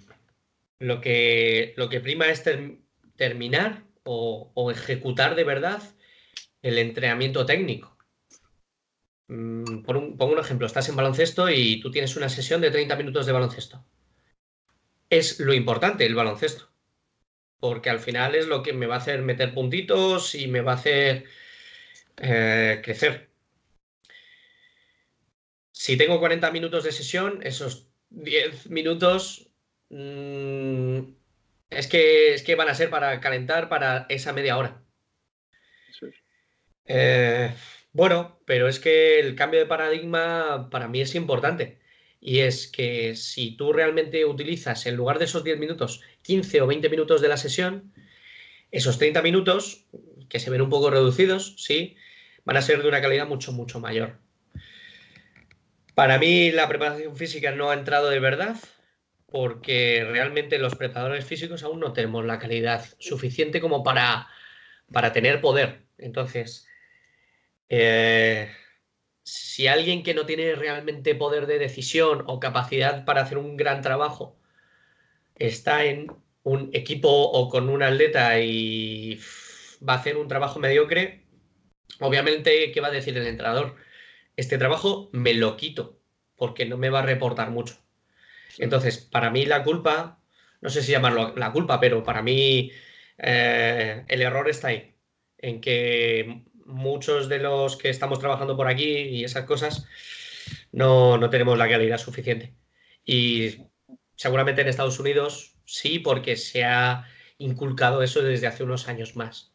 [0.78, 2.44] lo, que, lo que prima es
[3.16, 5.82] terminar o, o ejecutar de verdad
[6.62, 7.95] el entrenamiento técnico.
[9.28, 12.70] Mm, por un, pongo un ejemplo, estás en baloncesto y tú tienes una sesión de
[12.70, 13.84] 30 minutos de baloncesto.
[15.10, 16.70] Es lo importante el baloncesto,
[17.60, 20.72] porque al final es lo que me va a hacer meter puntitos y me va
[20.72, 21.24] a hacer
[22.18, 23.30] eh, crecer.
[25.72, 29.50] Si tengo 40 minutos de sesión, esos 10 minutos
[29.90, 31.00] mm,
[31.70, 34.82] es, que, es que van a ser para calentar para esa media hora.
[36.88, 37.52] Eh,
[37.96, 41.78] bueno, pero es que el cambio de paradigma para mí es importante.
[42.20, 46.66] Y es que si tú realmente utilizas, en lugar de esos 10 minutos, 15 o
[46.66, 47.94] 20 minutos de la sesión,
[48.70, 49.86] esos 30 minutos,
[50.28, 51.96] que se ven un poco reducidos, sí,
[52.44, 54.18] van a ser de una calidad mucho, mucho mayor.
[55.94, 58.56] Para mí la preparación física no ha entrado de verdad,
[59.26, 64.28] porque realmente los preparadores físicos aún no tenemos la calidad suficiente como para,
[64.92, 65.86] para tener poder.
[65.96, 66.65] Entonces,
[67.68, 68.50] eh,
[69.22, 73.82] si alguien que no tiene realmente poder de decisión o capacidad para hacer un gran
[73.82, 74.38] trabajo
[75.34, 76.06] está en
[76.42, 79.20] un equipo o con un atleta y
[79.86, 81.24] va a hacer un trabajo mediocre,
[82.00, 83.76] obviamente, ¿qué va a decir el entrenador?
[84.36, 85.98] Este trabajo me lo quito
[86.36, 87.76] porque no me va a reportar mucho.
[88.58, 90.20] Entonces, para mí la culpa,
[90.60, 92.70] no sé si llamarlo la culpa, pero para mí
[93.18, 94.94] eh, el error está ahí,
[95.38, 99.86] en que muchos de los que estamos trabajando por aquí y esas cosas
[100.72, 102.54] no, no tenemos la calidad suficiente.
[103.04, 103.56] Y
[104.16, 107.04] seguramente en Estados Unidos sí, porque se ha
[107.38, 109.52] inculcado eso desde hace unos años más.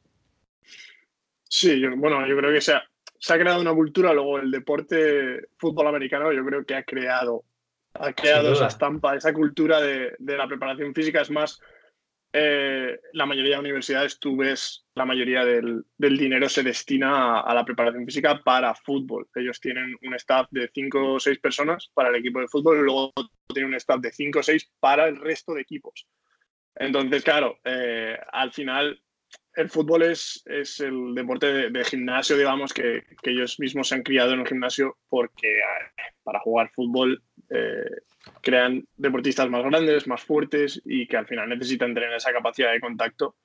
[1.44, 2.84] Sí, bueno, yo creo que se ha,
[3.20, 7.44] se ha creado una cultura, luego el deporte fútbol americano yo creo que ha creado,
[7.94, 11.22] ha creado esa estampa, esa cultura de, de, la preparación física.
[11.22, 11.60] Es más,
[12.34, 17.66] eh, la mayoría de universidades tú ves, la mayoría del, dinero se destina a, la
[17.66, 19.28] preparación física para fútbol.
[19.36, 22.84] Ellos tienen un staff de 5 o 6 personas para el equipo de fútbol y
[22.84, 23.12] luego
[23.54, 26.08] tienen un staff de 5 o 6 para el resto de equipos.
[26.76, 29.02] Entonces, claro, eh, al final
[29.56, 34.34] el fútbol es, el deporte de, gimnasio, digamos, que, que, ellos mismos se han criado
[34.34, 35.60] en el gimnasio porque
[36.24, 37.22] para jugar fútbol
[37.52, 38.02] eh,
[38.42, 42.80] crean deportistas más grandes, más fuertes y que al final necesitan tener esa capacidad de
[42.80, 43.36] contacto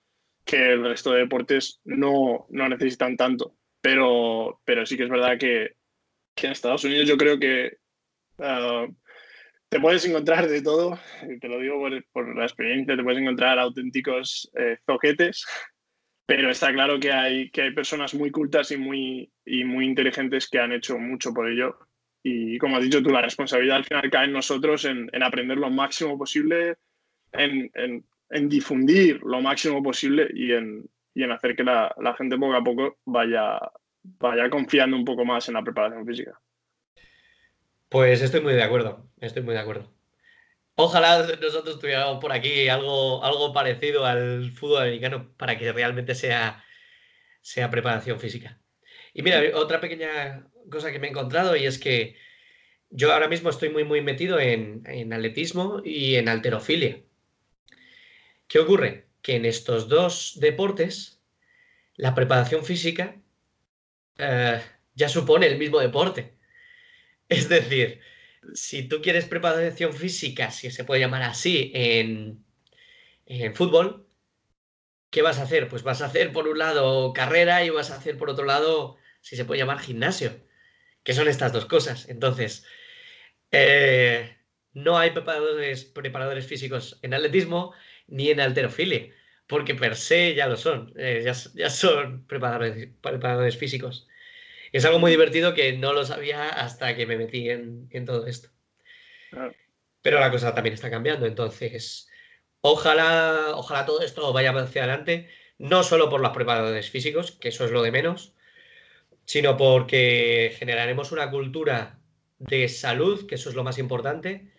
[0.44, 3.57] que el resto de deportes no, no necesitan tanto.
[3.80, 5.76] Pero, pero sí que es verdad que,
[6.34, 7.78] que en Estados Unidos yo creo que
[8.38, 8.92] uh,
[9.68, 10.98] te puedes encontrar de todo,
[11.40, 11.80] te lo digo
[12.12, 15.44] por, la experiencia, te puedes encontrar auténticos eh, zoquetes
[16.26, 20.50] pero está claro que hay, que hay personas muy cultas y muy, y muy inteligentes
[20.50, 21.78] que han hecho mucho por ello.
[22.29, 25.59] Y como has dicho tú, la responsabilidad al final cae en nosotros en, en aprender
[25.59, 26.77] lo máximo posible,
[27.31, 32.14] en, en, en, difundir lo máximo posible y en, y en hacer que la, la,
[32.14, 33.61] gente poco a poco vaya,
[34.03, 36.37] vaya confiando un poco más en la preparación física.
[37.89, 39.95] Pues estoy muy de acuerdo, estoy muy de acuerdo.
[40.74, 46.64] Ojalá nosotros tuviéramos por aquí algo, algo parecido al fútbol americano para que realmente sea,
[47.41, 48.61] sea preparación física.
[49.14, 52.16] Y mira, otra pequeña cosa que me he encontrado y es que
[52.90, 57.02] yo ahora mismo estoy muy, muy metido en, en atletismo y en alterofilia.
[58.48, 59.06] ¿Qué ocurre?
[59.22, 61.20] Que en estos dos deportes
[61.96, 63.16] la preparación física
[64.18, 64.60] eh,
[64.94, 66.36] ya supone el mismo deporte.
[67.28, 68.00] Es decir,
[68.54, 72.44] si tú quieres preparación física, si se puede llamar así, en,
[73.26, 74.06] en fútbol,
[75.10, 75.68] ¿qué vas a hacer?
[75.68, 78.96] Pues vas a hacer por un lado carrera y vas a hacer por otro lado,
[79.20, 80.45] si se puede llamar gimnasio,
[81.07, 82.09] que son estas dos cosas.
[82.09, 82.66] Entonces,
[83.52, 84.36] eh,
[84.72, 87.72] no hay preparadores, preparadores físicos en atletismo
[88.09, 89.14] ni en alterofilia,
[89.46, 94.09] porque per se ya lo son, eh, ya, ya, son preparadores, preparadores físicos.
[94.72, 98.26] Es algo muy divertido que no lo sabía hasta que me metí en, en todo
[98.26, 98.48] esto.
[99.30, 99.54] Claro.
[100.02, 102.11] Pero la cosa también está cambiando, entonces
[102.62, 107.64] ojalá, ojalá todo esto vaya hacia adelante, no solo por los preparadores físicos, que eso
[107.64, 108.36] es lo de menos,
[109.27, 111.99] sino porque generaremos una cultura
[112.39, 114.53] de salud, que eso es lo más importante,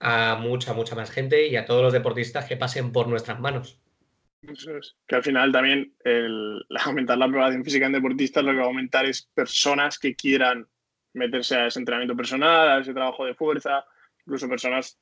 [0.00, 3.80] a mucha, mucha más gente y a todos los deportistas que pasen por nuestras manos.
[4.42, 4.96] Eso es.
[5.06, 8.68] Que al final también el, aumentar la preparación física en deportistas lo que va a
[8.68, 10.66] aumentar es personas que quieran
[11.12, 13.84] meterse a ese entrenamiento personal, a ese trabajo de fuerza,
[14.20, 14.98] incluso personas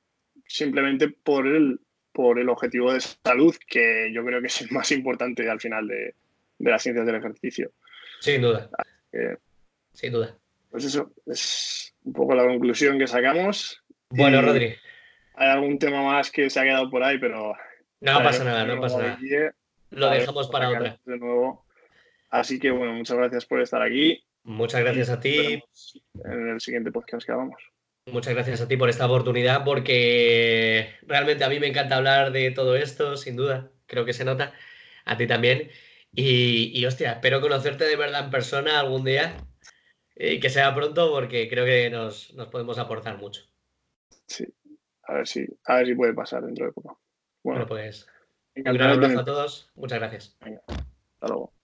[0.46, 1.78] simplemente por el,
[2.12, 5.86] por el objetivo de salud, que yo creo que es el más importante al final
[5.86, 6.14] de,
[6.58, 7.70] de las ciencias del ejercicio.
[8.20, 8.70] Sin duda.
[9.10, 9.36] Que,
[9.92, 10.36] Sin duda.
[10.70, 13.82] Pues eso, es un poco la conclusión que sacamos.
[14.10, 14.74] Bueno, Rodri.
[15.34, 17.54] Hay algún tema más que se ha quedado por ahí, pero
[18.00, 19.18] no pasa nada, no pasa nada.
[19.90, 20.98] Lo dejamos para otra.
[21.04, 21.66] De nuevo.
[22.30, 24.22] Así que bueno, muchas gracias por estar aquí.
[24.44, 25.62] Muchas gracias a ti.
[26.24, 27.60] En el siguiente podcast que hagamos.
[28.06, 32.50] Muchas gracias a ti por esta oportunidad porque realmente a mí me encanta hablar de
[32.52, 33.70] todo esto, sin duda.
[33.86, 34.52] Creo que se nota.
[35.04, 35.70] A ti también.
[36.16, 39.38] Y, y hostia, espero conocerte de verdad en persona algún día
[40.16, 43.42] y que sea pronto porque creo que nos, nos podemos aportar mucho.
[44.26, 44.46] Sí,
[45.02, 47.00] a ver si, a ver si puede pasar dentro de poco.
[47.44, 48.06] Bueno, bueno pues
[48.56, 49.70] un gran abrazo a todos.
[49.74, 50.36] Muchas gracias.
[50.40, 51.55] Venga, hasta luego.